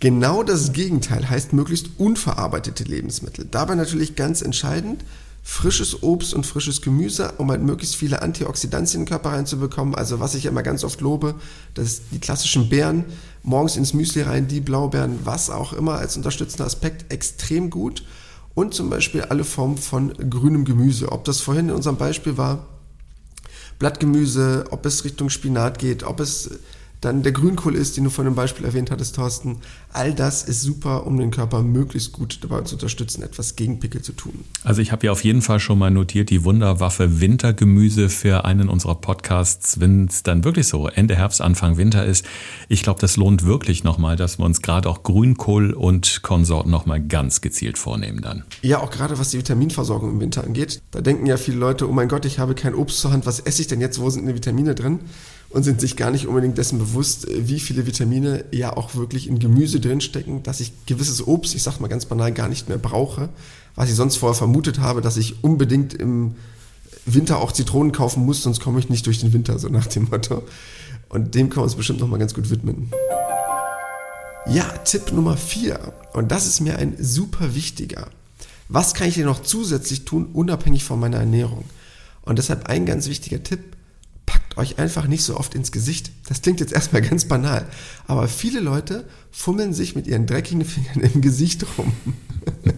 Genau 0.00 0.42
das 0.42 0.72
Gegenteil 0.72 1.31
heißt 1.31 1.52
möglichst 1.52 1.90
unverarbeitete 1.98 2.83
Lebensmittel. 2.83 3.46
Dabei 3.48 3.76
natürlich 3.76 4.16
ganz 4.16 4.42
entscheidend, 4.42 5.04
frisches 5.50 6.02
Obst 6.02 6.34
und 6.34 6.44
frisches 6.46 6.82
Gemüse, 6.82 7.32
um 7.38 7.50
halt 7.50 7.62
möglichst 7.62 7.96
viele 7.96 8.20
Antioxidantien 8.20 9.00
in 9.00 9.04
den 9.06 9.08
Körper 9.11 9.30
reinzubekommen. 9.30 9.94
Also 9.94 10.20
was 10.20 10.34
ich 10.34 10.44
immer 10.44 10.62
ganz 10.62 10.84
oft 10.84 11.00
lobe, 11.00 11.37
das 11.72 11.87
ist 11.87 12.02
die 12.12 12.20
klassischen 12.20 12.68
Beeren, 12.68 13.06
morgens 13.42 13.76
ins 13.76 13.94
Müsli 13.94 14.20
rein, 14.20 14.46
die 14.46 14.61
Blaubeeren, 14.61 15.20
was 15.24 15.48
auch 15.48 15.72
immer 15.72 15.94
als 15.94 16.18
unterstützender 16.18 16.66
Aspekt 16.66 17.11
extrem 17.11 17.70
gut. 17.70 18.04
Und 18.54 18.74
zum 18.74 18.90
Beispiel 18.90 19.22
alle 19.22 19.42
Formen 19.42 19.78
von 19.78 20.12
grünem 20.28 20.66
Gemüse. 20.66 21.11
Ob 21.11 21.24
das 21.24 21.40
vorhin 21.40 21.70
in 21.70 21.74
unserem 21.74 21.96
Beispiel 21.96 22.37
war, 22.37 22.66
Blattgemüse, 23.78 24.66
ob 24.70 24.84
es 24.84 25.04
Richtung 25.04 25.30
Spinat 25.30 25.78
geht, 25.78 26.02
ob 26.02 26.20
es 26.20 26.50
dann 27.00 27.22
der 27.22 27.32
Grünkohl 27.32 27.74
ist, 27.74 27.96
den 27.96 28.04
du 28.04 28.11
von 28.11 28.24
dem 28.24 28.34
Beispiel 28.34 28.64
erwähnt 28.64 28.90
hattest, 28.90 29.14
Thorsten. 29.14 29.58
All 29.92 30.12
das 30.12 30.42
ist 30.42 30.62
super, 30.62 31.06
um 31.06 31.16
den 31.16 31.30
Körper 31.30 31.62
möglichst 31.62 32.12
gut 32.12 32.40
dabei 32.42 32.62
zu 32.62 32.74
unterstützen, 32.74 33.22
etwas 33.22 33.56
gegen 33.56 33.78
Pickel 33.78 34.02
zu 34.02 34.12
tun. 34.12 34.44
Also 34.64 34.82
ich 34.82 34.90
habe 34.90 35.06
ja 35.06 35.12
auf 35.12 35.22
jeden 35.22 35.42
Fall 35.42 35.61
schon 35.61 35.78
mal 35.78 35.90
notiert, 35.90 36.30
die 36.30 36.44
Wunderwaffe 36.44 37.20
Wintergemüse 37.20 38.08
für 38.08 38.44
einen 38.44 38.68
unserer 38.68 38.96
Podcasts, 38.96 39.78
wenn 39.80 40.06
es 40.06 40.22
dann 40.22 40.44
wirklich 40.44 40.66
so 40.66 40.88
Ende 40.88 41.14
Herbst, 41.14 41.40
Anfang 41.40 41.76
Winter 41.76 42.04
ist. 42.04 42.24
Ich 42.68 42.82
glaube, 42.82 43.00
das 43.00 43.16
lohnt 43.16 43.44
wirklich 43.44 43.84
nochmal, 43.84 44.16
dass 44.16 44.38
wir 44.38 44.44
uns 44.44 44.61
gerade 44.62 44.88
auch 44.88 45.02
Grünkohl 45.04 45.72
und 45.72 46.22
Konsorten 46.22 46.70
nochmal 46.70 47.00
ganz 47.00 47.40
gezielt 47.40 47.78
vornehmen 47.78 48.20
dann. 48.20 48.44
Ja, 48.62 48.80
auch 48.80 48.90
gerade 48.90 49.18
was 49.18 49.30
die 49.30 49.38
Vitaminversorgung 49.38 50.11
im 50.11 50.20
Winter 50.20 50.42
angeht. 50.44 50.82
Da 50.90 51.00
denken 51.00 51.26
ja 51.26 51.37
viele 51.37 51.58
Leute, 51.58 51.88
oh 51.88 51.92
mein 51.92 52.08
Gott, 52.08 52.24
ich 52.24 52.38
habe 52.38 52.54
kein 52.54 52.74
Obst 52.74 53.00
zur 53.00 53.12
Hand, 53.12 53.24
was 53.24 53.40
esse 53.40 53.62
ich 53.62 53.68
denn 53.68 53.80
jetzt, 53.80 54.00
wo 54.00 54.11
sind 54.11 54.26
die 54.26 54.34
Vitamine 54.34 54.74
drin? 54.74 55.00
Und 55.50 55.62
sind 55.62 55.80
sich 55.80 55.96
gar 55.96 56.11
nicht 56.11 56.26
unbedingt 56.26 56.58
dessen 56.58 56.78
bewusst, 56.78 57.28
äh, 57.28 57.48
wie 57.48 57.61
viele 57.61 57.87
Vitamine 57.87 58.44
ja 58.52 58.76
auch 58.76 58.94
wirklich 58.94 59.28
in 59.28 59.38
Gemüse 59.38 59.80
drinstecken, 59.80 60.42
dass 60.42 60.61
ich 60.61 60.72
gewisses 60.87 61.26
Obst, 61.26 61.54
ich 61.54 61.62
sag 61.62 61.80
mal 61.80 61.88
ganz 61.88 62.06
banal, 62.06 62.32
gar 62.32 62.48
nicht 62.48 62.68
mehr 62.68 62.78
brauche, 62.78 63.28
was 63.74 63.88
ich 63.88 63.94
sonst 63.94 64.16
vorher 64.16 64.37
vermutet 64.37 64.80
habe, 64.80 65.00
dass 65.00 65.16
ich 65.16 65.42
unbedingt 65.42 65.94
im 65.94 66.34
Winter 67.06 67.38
auch 67.38 67.52
Zitronen 67.52 67.92
kaufen 67.92 68.24
muss, 68.26 68.42
sonst 68.42 68.61
komme 68.61 68.78
ich 68.78 68.88
nicht 68.88 69.06
durch 69.06 69.20
den 69.20 69.32
Winter, 69.32 69.58
so 69.58 69.68
nach 69.68 69.87
dem 69.87 70.08
Motto. 70.11 70.42
Und 71.08 71.34
dem 71.34 71.48
können 71.48 71.61
wir 71.61 71.64
uns 71.64 71.76
bestimmt 71.76 72.00
nochmal 72.00 72.18
ganz 72.18 72.34
gut 72.34 72.50
widmen. 72.50 72.90
Ja, 74.46 74.64
Tipp 74.84 75.12
Nummer 75.12 75.37
4. 75.37 75.92
Und 76.12 76.30
das 76.30 76.46
ist 76.46 76.61
mir 76.61 76.76
ein 76.76 76.96
super 76.98 77.54
wichtiger. 77.54 78.08
Was 78.68 78.92
kann 78.92 79.08
ich 79.08 79.14
denn 79.14 79.24
noch 79.24 79.42
zusätzlich 79.42 80.04
tun, 80.04 80.26
unabhängig 80.32 80.84
von 80.84 81.00
meiner 81.00 81.18
Ernährung? 81.18 81.64
Und 82.22 82.38
deshalb 82.38 82.66
ein 82.66 82.84
ganz 82.84 83.08
wichtiger 83.08 83.42
Tipp, 83.42 83.77
euch 84.59 84.79
einfach 84.79 85.07
nicht 85.07 85.25
so 85.25 85.37
oft 85.37 85.55
ins 85.55 85.73
Gesicht. 85.73 86.11
Das 86.29 86.42
klingt 86.42 86.61
jetzt 86.61 86.73
erstmal 86.73 87.03
ganz 87.03 87.25
banal, 87.25 87.66
aber 88.07 88.29
viele 88.29 88.61
Leute 88.61 89.05
fummeln 89.31 89.73
sich 89.73 89.94
mit 89.94 90.07
ihren 90.07 90.27
dreckigen 90.27 90.64
Fingern 90.64 91.01
im 91.01 91.21
Gesicht 91.21 91.64
rum. 91.79 91.92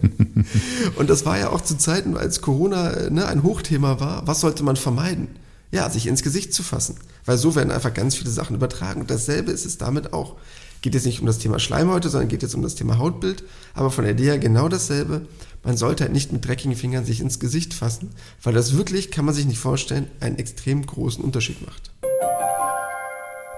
und 0.95 1.09
das 1.09 1.25
war 1.25 1.37
ja 1.37 1.49
auch 1.49 1.61
zu 1.61 1.77
Zeiten, 1.77 2.15
als 2.15 2.41
Corona 2.41 3.09
ne, 3.09 3.25
ein 3.25 3.43
Hochthema 3.43 3.99
war. 3.99 4.27
Was 4.27 4.41
sollte 4.41 4.63
man 4.63 4.75
vermeiden? 4.75 5.27
Ja, 5.71 5.89
sich 5.89 6.07
ins 6.07 6.21
Gesicht 6.21 6.53
zu 6.53 6.63
fassen, 6.63 6.95
weil 7.25 7.37
so 7.37 7.55
werden 7.55 7.71
einfach 7.71 7.93
ganz 7.93 8.15
viele 8.15 8.29
Sachen 8.29 8.55
übertragen. 8.55 9.01
Und 9.01 9.09
dasselbe 9.09 9.51
ist 9.51 9.65
es 9.65 9.77
damit 9.77 10.13
auch. 10.13 10.35
Geht 10.81 10.95
jetzt 10.95 11.05
nicht 11.05 11.19
um 11.19 11.27
das 11.27 11.37
Thema 11.37 11.59
Schleimhäute, 11.59 12.09
sondern 12.09 12.29
geht 12.29 12.41
jetzt 12.41 12.55
um 12.55 12.61
das 12.61 12.75
Thema 12.75 12.97
Hautbild, 12.97 13.43
aber 13.73 13.91
von 13.91 14.03
der 14.03 14.13
Idee 14.13 14.25
her 14.25 14.39
genau 14.39 14.67
dasselbe 14.67 15.27
man 15.63 15.77
sollte 15.77 16.03
halt 16.03 16.13
nicht 16.13 16.31
mit 16.31 16.45
dreckigen 16.45 16.75
Fingern 16.75 17.05
sich 17.05 17.21
ins 17.21 17.39
Gesicht 17.39 17.73
fassen, 17.73 18.09
weil 18.41 18.53
das 18.53 18.75
wirklich, 18.75 19.11
kann 19.11 19.25
man 19.25 19.35
sich 19.35 19.45
nicht 19.45 19.59
vorstellen, 19.59 20.07
einen 20.19 20.37
extrem 20.37 20.85
großen 20.85 21.23
Unterschied 21.23 21.63
macht. 21.65 21.91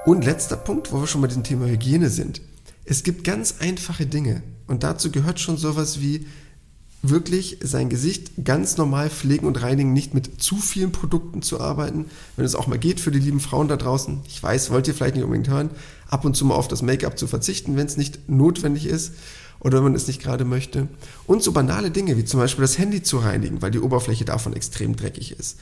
Und 0.06 0.26
letzter 0.26 0.58
Punkt, 0.58 0.92
wo 0.92 1.00
wir 1.00 1.08
schon 1.08 1.22
bei 1.22 1.28
dem 1.28 1.44
Thema 1.44 1.66
Hygiene 1.66 2.10
sind. 2.10 2.42
Es 2.84 3.04
gibt 3.04 3.24
ganz 3.24 3.56
einfache 3.60 4.06
Dinge 4.06 4.44
und 4.68 4.84
dazu 4.84 5.12
gehört 5.12 5.40
schon 5.40 5.56
sowas 5.56 6.02
wie 6.02 6.28
wirklich 7.04 7.58
sein 7.62 7.90
Gesicht 7.90 8.32
ganz 8.44 8.78
normal 8.78 9.10
pflegen 9.10 9.46
und 9.46 9.62
reinigen, 9.62 9.92
nicht 9.92 10.14
mit 10.14 10.42
zu 10.42 10.56
vielen 10.56 10.94
Produkten 10.94 11.42
zu 11.42 11.60
arbeiten, 11.60 12.06
wenn 12.38 12.46
es 12.46 12.56
auch 12.56 12.68
mal 12.68 12.80
geht 12.80 13.02
für 13.02 13.12
die 13.12 13.20
lieben 13.20 13.42
Frauen 13.42 13.68
da 13.68 13.76
draußen. 13.76 14.22
Ich 14.26 14.42
weiß, 14.42 14.72
wollt 14.72 14.88
ihr 14.88 14.96
vielleicht 14.96 15.16
nicht 15.16 15.26
unbedingt 15.26 15.50
hören, 15.50 15.70
ab 16.10 16.24
und 16.24 16.36
zu 16.36 16.46
mal 16.46 16.56
auf 16.56 16.70
das 16.70 16.82
Make-up 16.82 17.20
zu 17.20 17.28
verzichten, 17.28 17.76
wenn 17.76 17.88
es 17.88 17.98
nicht 17.98 18.30
notwendig 18.30 18.86
ist 18.86 19.12
oder 19.60 19.78
wenn 19.78 19.84
man 19.84 19.96
es 19.96 20.08
nicht 20.08 20.22
gerade 20.22 20.46
möchte. 20.46 20.88
Und 21.28 21.44
so 21.44 21.52
banale 21.52 21.92
Dinge 21.92 22.16
wie 22.18 22.26
zum 22.26 22.40
Beispiel 22.40 22.64
das 22.64 22.78
Handy 22.78 23.04
zu 23.04 23.18
reinigen, 23.18 23.62
weil 23.62 23.72
die 23.72 23.80
Oberfläche 23.80 24.24
davon 24.24 24.54
extrem 24.54 24.96
dreckig 24.96 25.38
ist. 25.38 25.58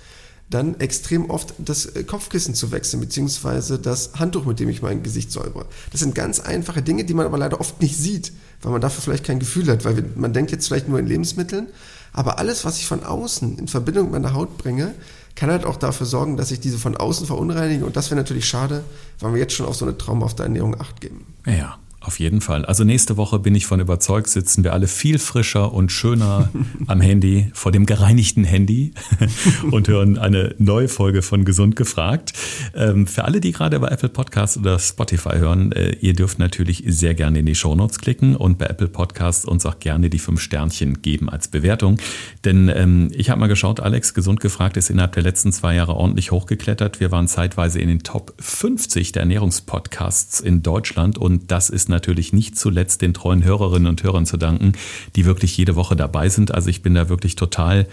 Dann 0.52 0.80
extrem 0.80 1.30
oft 1.30 1.54
das 1.58 1.86
äh, 1.88 2.04
Kopfkissen 2.04 2.54
zu 2.54 2.72
wechseln, 2.72 3.00
beziehungsweise 3.00 3.80
das 3.80 4.12
Handtuch, 4.20 4.46
mit 4.46 4.60
dem 4.60 4.70
ich 4.70 4.82
mein 4.82 5.02
Gesicht 5.02 5.32
säubere. 5.32 5.66
Das 5.92 6.02
sind 6.02 6.14
ganz 6.14 6.40
einfache 6.40 6.84
Dinge, 6.84 7.06
die 7.06 7.14
man 7.14 7.26
aber 7.26 7.38
leider 7.38 7.62
oft 7.62 7.82
nicht 7.82 7.98
sieht, 7.98 8.34
weil 8.62 8.72
man 8.72 8.82
dafür 8.82 9.02
vielleicht 9.02 9.24
kein 9.24 9.40
Gefühl 9.40 9.68
hat, 9.68 9.86
weil 9.86 10.04
man 10.16 10.34
denkt 10.34 10.52
jetzt 10.52 10.68
vielleicht 10.68 10.88
nur 10.88 11.00
in 11.00 11.08
Lebensmitteln, 11.08 11.68
aber 12.14 12.40
alles, 12.40 12.66
was 12.66 12.78
ich 12.78 12.86
von 12.86 13.04
außen 13.04 13.58
in 13.58 13.68
Verbindung 13.68 14.12
mit 14.12 14.22
meiner 14.22 14.34
Haut 14.34 14.58
bringe, 14.58 14.94
kann 15.36 15.50
halt 15.50 15.66
auch 15.66 15.78
dafür 15.78 16.06
sorgen, 16.06 16.38
dass 16.38 16.52
ich 16.52 16.60
diese 16.60 16.78
von 16.78 16.98
außen 16.98 17.26
verunreinige 17.26 17.86
und 17.86 17.96
das 17.96 18.10
wäre 18.12 18.20
natürlich 18.20 18.46
schade, 18.46 18.84
weil 19.20 19.34
wir 19.34 19.40
jetzt 19.40 19.54
schon 19.54 19.66
auf 19.66 19.76
so 19.76 19.86
eine 19.86 19.98
traumhafte 19.98 20.44
Ernährung 20.44 20.80
Acht 20.80 21.00
geben. 21.00 21.26
Ja, 21.46 21.78
auf 22.02 22.20
jeden 22.20 22.42
Fall. 22.42 22.66
Also 22.66 22.84
nächste 22.84 23.16
Woche 23.16 23.38
bin 23.38 23.54
ich 23.54 23.68
von 23.68 23.80
überzeugt, 23.80 24.28
sitzen 24.28 24.64
wir 24.64 24.74
alle 24.74 24.88
viel 24.88 25.20
frischer 25.20 25.72
und 25.72 25.92
schöner 25.92 26.50
am 26.88 27.00
Handy, 27.00 27.52
vor 27.54 27.72
dem 27.72 27.86
gereinigten 27.86 28.44
Handy 28.44 28.94
und 29.72 29.88
hören 29.88 30.18
eine 30.18 30.56
neue 30.58 30.88
Folge 30.88 31.22
von 31.22 31.46
Gesund 31.46 31.76
gefragt. 31.76 32.34
Ähm, 32.74 33.06
für 33.06 33.26
alle, 33.26 33.40
die 33.40 33.52
gerade 33.52 33.80
bei 33.80 33.90
Apple 33.90 34.10
Podcasts 34.10 34.58
oder 34.58 34.80
Spotify 34.80 35.38
hören, 35.38 35.72
äh, 35.74 35.92
ihr 36.02 36.14
dürft 36.14 36.40
natürlich 36.40 36.84
sehr 36.88 37.14
gerne 37.14 37.40
in 37.40 37.46
die 37.46 37.54
Shownotes 37.54 38.00
klicken 38.00 38.36
und 38.36 38.58
bei 38.58 38.66
Apple 38.66 38.88
Podcasts 38.88 39.46
uns 39.46 39.68
auch 39.68 39.78
gerne 39.78 40.10
die 40.10 40.20
fünf 40.20 40.42
Sternchen 40.42 41.04
geben 41.04 41.30
als 41.30 41.50
Bewertung. 41.50 42.00
Denn 42.44 42.68
ähm, 42.74 43.12
ich 43.14 43.30
habe 43.30 43.40
mal 43.40 43.48
geschaut, 43.48 43.80
Alex, 43.80 44.16
Gesund 44.16 44.40
gefragt 44.40 44.76
ist 44.76 44.90
innerhalb 44.90 45.14
der 45.14 45.24
letzten 45.24 45.52
zwei 45.52 45.76
Jahre 45.76 45.96
ordentlich 45.96 46.32
hochgeklettert. 46.32 47.00
Wir 47.00 47.12
waren 47.12 47.28
zeitweise 47.28 47.80
in 47.80 47.90
den 47.90 48.00
Top 48.00 48.34
50 48.40 49.12
der 49.12 49.22
Ernährungspodcasts 49.22 50.40
in 50.40 50.64
Deutschland 50.64 51.20
und 51.20 51.52
das 51.52 51.70
ist 51.70 51.91
natürlich 51.92 52.34
nicht 52.34 52.58
zuletzt 52.58 53.04
den 53.04 53.14
treuen 53.14 53.44
Hörerinnen 53.44 53.88
und 53.88 54.02
Hörern 54.02 54.26
zu 54.26 54.38
danken, 54.38 54.74
die 55.16 55.26
wirklich 55.26 55.56
jede 55.56 55.76
Woche 55.76 55.96
dabei 55.96 56.30
sind. 56.30 56.54
Also 56.54 56.70
ich 56.70 56.82
bin 56.82 56.96
da 56.96 57.10
wirklich 57.10 57.36
total 57.36 57.86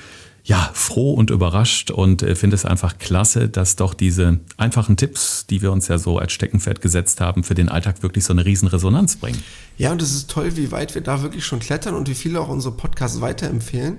ja, 0.45 0.71
froh 0.73 1.13
und 1.13 1.29
überrascht 1.29 1.91
und 1.91 2.23
äh, 2.23 2.35
finde 2.35 2.57
es 2.57 2.65
einfach 2.65 2.97
klasse, 2.97 3.51
dass 3.51 3.77
doch 3.77 3.93
diese 3.93 4.41
einfachen 4.57 4.97
Tipps, 4.97 5.45
die 5.47 5.61
wir 5.61 5.71
uns 5.71 5.89
ja 5.89 5.99
so 5.99 6.19
als 6.19 6.33
Steckenpferd 6.33 6.81
gesetzt 6.81 7.21
haben, 7.21 7.45
für 7.45 7.55
den 7.55 7.69
Alltag 7.69 8.03
wirklich 8.03 8.25
so 8.25 8.33
eine 8.33 8.47
riesen 8.47 8.67
Resonanz 8.67 9.17
bringen. 9.17 9.43
Ja, 9.77 9.93
und 9.93 10.01
es 10.01 10.15
ist 10.15 10.31
toll, 10.31 10.57
wie 10.57 10.71
weit 10.73 10.95
wir 10.95 11.03
da 11.03 11.21
wirklich 11.23 11.45
schon 11.45 11.59
klettern 11.59 11.95
und 11.95 12.09
wie 12.09 12.15
viele 12.15 12.41
auch 12.41 12.49
unsere 12.49 12.75
Podcasts 12.75 13.21
weiterempfehlen. 13.21 13.99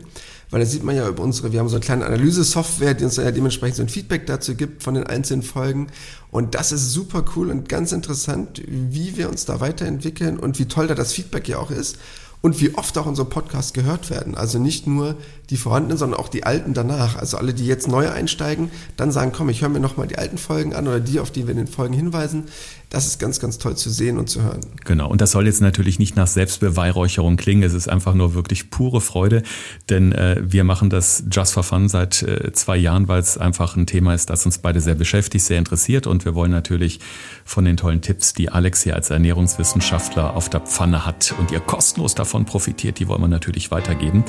Weil 0.52 0.62
da 0.62 0.66
sieht 0.66 0.84
man 0.84 0.96
ja 0.96 1.08
über 1.08 1.22
unsere, 1.22 1.52
wir 1.52 1.60
haben 1.60 1.70
so 1.70 1.76
eine 1.76 1.86
kleine 1.86 2.06
Analyse-Software, 2.06 2.96
die 2.96 3.04
uns 3.04 3.18
ja 3.18 3.32
dementsprechend 3.32 3.76
so 3.78 3.84
ein 3.84 3.90
Feedback 3.90 4.26
dazu 4.26 4.56
gibt 4.56 4.82
von 4.82 4.96
den 4.96 5.06
einzelnen 5.06 5.44
Folgen. 5.44 5.88
Und 6.32 6.56
das 6.56 6.72
ist 6.72 6.92
super 6.92 7.24
cool 7.36 7.52
und 7.52 7.70
ganz 7.70 7.92
interessant, 7.92 8.62
wie 8.66 9.16
wir 9.16 9.30
uns 9.30 9.46
da 9.46 9.60
weiterentwickeln 9.60 10.40
und 10.40 10.58
wie 10.58 10.66
toll 10.66 10.88
da 10.88 10.96
das 10.96 11.14
Feedback 11.14 11.48
ja 11.48 11.60
auch 11.60 11.72
ist 11.72 11.98
und 12.42 12.62
wie 12.62 12.76
oft 12.76 12.98
auch 12.98 13.06
unsere 13.06 13.28
Podcasts 13.28 13.74
gehört 13.74 14.10
werden. 14.10 14.36
Also 14.36 14.60
nicht 14.60 14.88
nur 14.88 15.18
die 15.50 15.58
vorhandenen, 15.58 15.98
sondern 15.98 16.20
auch 16.20 16.30
die 16.30 16.44
alten 16.44 16.74
danach. 16.74 17.18
Also 17.18 17.38
alle, 17.38 17.54
die 17.54 17.66
jetzt 17.66 17.88
neu 17.88 18.10
einsteigen, 18.10 18.70
dann 18.98 19.12
sagen, 19.12 19.32
komm, 19.36 19.50
ich 19.50 19.62
höre 19.62 19.70
mir 19.70 19.80
nochmal 19.80 20.08
die 20.08 20.18
alten 20.18 20.38
Folgen 20.38 20.74
an 20.74 20.88
oder 20.88 21.00
die, 21.00 21.20
auf 21.20 21.32
die 21.32 21.48
wir 21.48 21.52
in 21.52 21.58
den 21.58 21.68
Folgen 21.68 21.94
hinweisen. 21.94 22.46
Das 22.90 23.06
ist 23.06 23.20
ganz, 23.20 23.40
ganz 23.40 23.60
toll 23.60 23.76
zu 23.76 23.90
sehen 23.90 24.18
und 24.18 24.30
zu 24.30 24.42
hören. 24.42 24.62
Genau, 24.86 25.10
und 25.10 25.22
das 25.22 25.32
soll 25.32 25.46
jetzt 25.46 25.62
natürlich 25.62 26.00
nicht 26.00 26.16
nach 26.16 26.26
Selbstbeweihräucherung 26.28 27.38
klingen. 27.38 27.62
Es 27.62 27.74
ist 27.74 27.88
einfach 27.88 28.16
nur 28.16 28.34
wirklich 28.34 28.72
pure 28.72 29.00
Freude, 29.00 29.44
denn 29.90 30.12
äh, 30.12 30.42
wir 30.42 30.64
machen 30.64 30.90
das 30.90 31.24
Just 31.32 31.54
for 31.54 31.64
Fun 31.64 31.88
seit 31.88 32.24
äh, 32.24 32.52
zwei 32.54 32.78
Jahren, 32.78 33.08
weil 33.08 33.20
es 33.20 33.38
einfach 33.38 33.76
ein 33.76 33.86
Thema 33.86 34.16
ist, 34.16 34.30
das 34.32 34.46
uns 34.46 34.58
beide 34.58 34.82
sehr 34.82 34.96
beschäftigt, 34.96 35.46
sehr 35.46 35.60
interessiert 35.60 36.08
und 36.08 36.26
wir 36.26 36.34
wollen 36.34 36.52
natürlich 36.52 37.00
von 37.46 37.64
den 37.64 37.78
tollen 37.78 38.02
Tipps, 38.02 38.34
die 38.34 38.50
Alex 38.50 38.82
hier 38.82 38.96
als 38.96 39.12
Ernährungswissenschaftler 39.12 40.36
auf 40.36 40.50
der 40.50 40.62
Pfanne 40.62 41.06
hat 41.06 41.36
und 41.38 41.52
ihr 41.52 41.60
kostenlos 41.60 42.16
davon 42.16 42.29
profitiert, 42.46 43.00
die 43.00 43.08
wollen 43.08 43.22
wir 43.22 43.28
natürlich 43.28 43.72
weitergeben. 43.72 44.24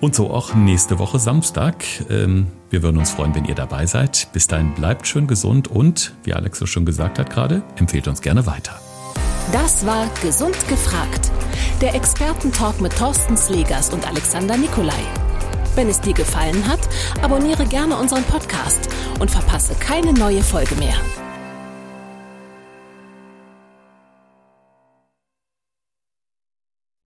Und 0.00 0.14
so 0.14 0.30
auch 0.30 0.54
nächste 0.54 0.98
Woche 0.98 1.18
Samstag. 1.18 1.84
Ähm, 2.08 2.46
wir 2.70 2.82
würden 2.82 2.98
uns 2.98 3.10
freuen, 3.10 3.34
wenn 3.34 3.44
ihr 3.44 3.56
dabei 3.56 3.86
seid. 3.86 4.28
Bis 4.32 4.46
dahin 4.46 4.74
bleibt 4.74 5.06
schön 5.06 5.26
gesund 5.26 5.68
und, 5.68 6.14
wie 6.22 6.34
Alex 6.34 6.58
so 6.58 6.66
schon 6.66 6.84
gesagt 6.84 7.18
hat 7.18 7.30
gerade, 7.30 7.62
empfehlt 7.76 8.06
uns 8.06 8.20
gerne 8.20 8.46
weiter. 8.46 8.80
Das 9.52 9.86
war 9.86 10.06
Gesund 10.22 10.56
gefragt. 10.68 11.30
Der 11.80 11.94
Expertentalk 11.94 12.80
mit 12.80 12.96
Thorsten 12.96 13.36
Slegers 13.36 13.90
und 13.90 14.06
Alexander 14.06 14.56
Nikolai. 14.56 15.02
Wenn 15.74 15.88
es 15.88 16.00
dir 16.00 16.12
gefallen 16.12 16.68
hat, 16.68 16.80
abonniere 17.22 17.64
gerne 17.64 17.96
unseren 17.96 18.24
Podcast 18.24 18.88
und 19.20 19.30
verpasse 19.30 19.74
keine 19.74 20.12
neue 20.12 20.42
Folge 20.42 20.74
mehr. 20.74 20.96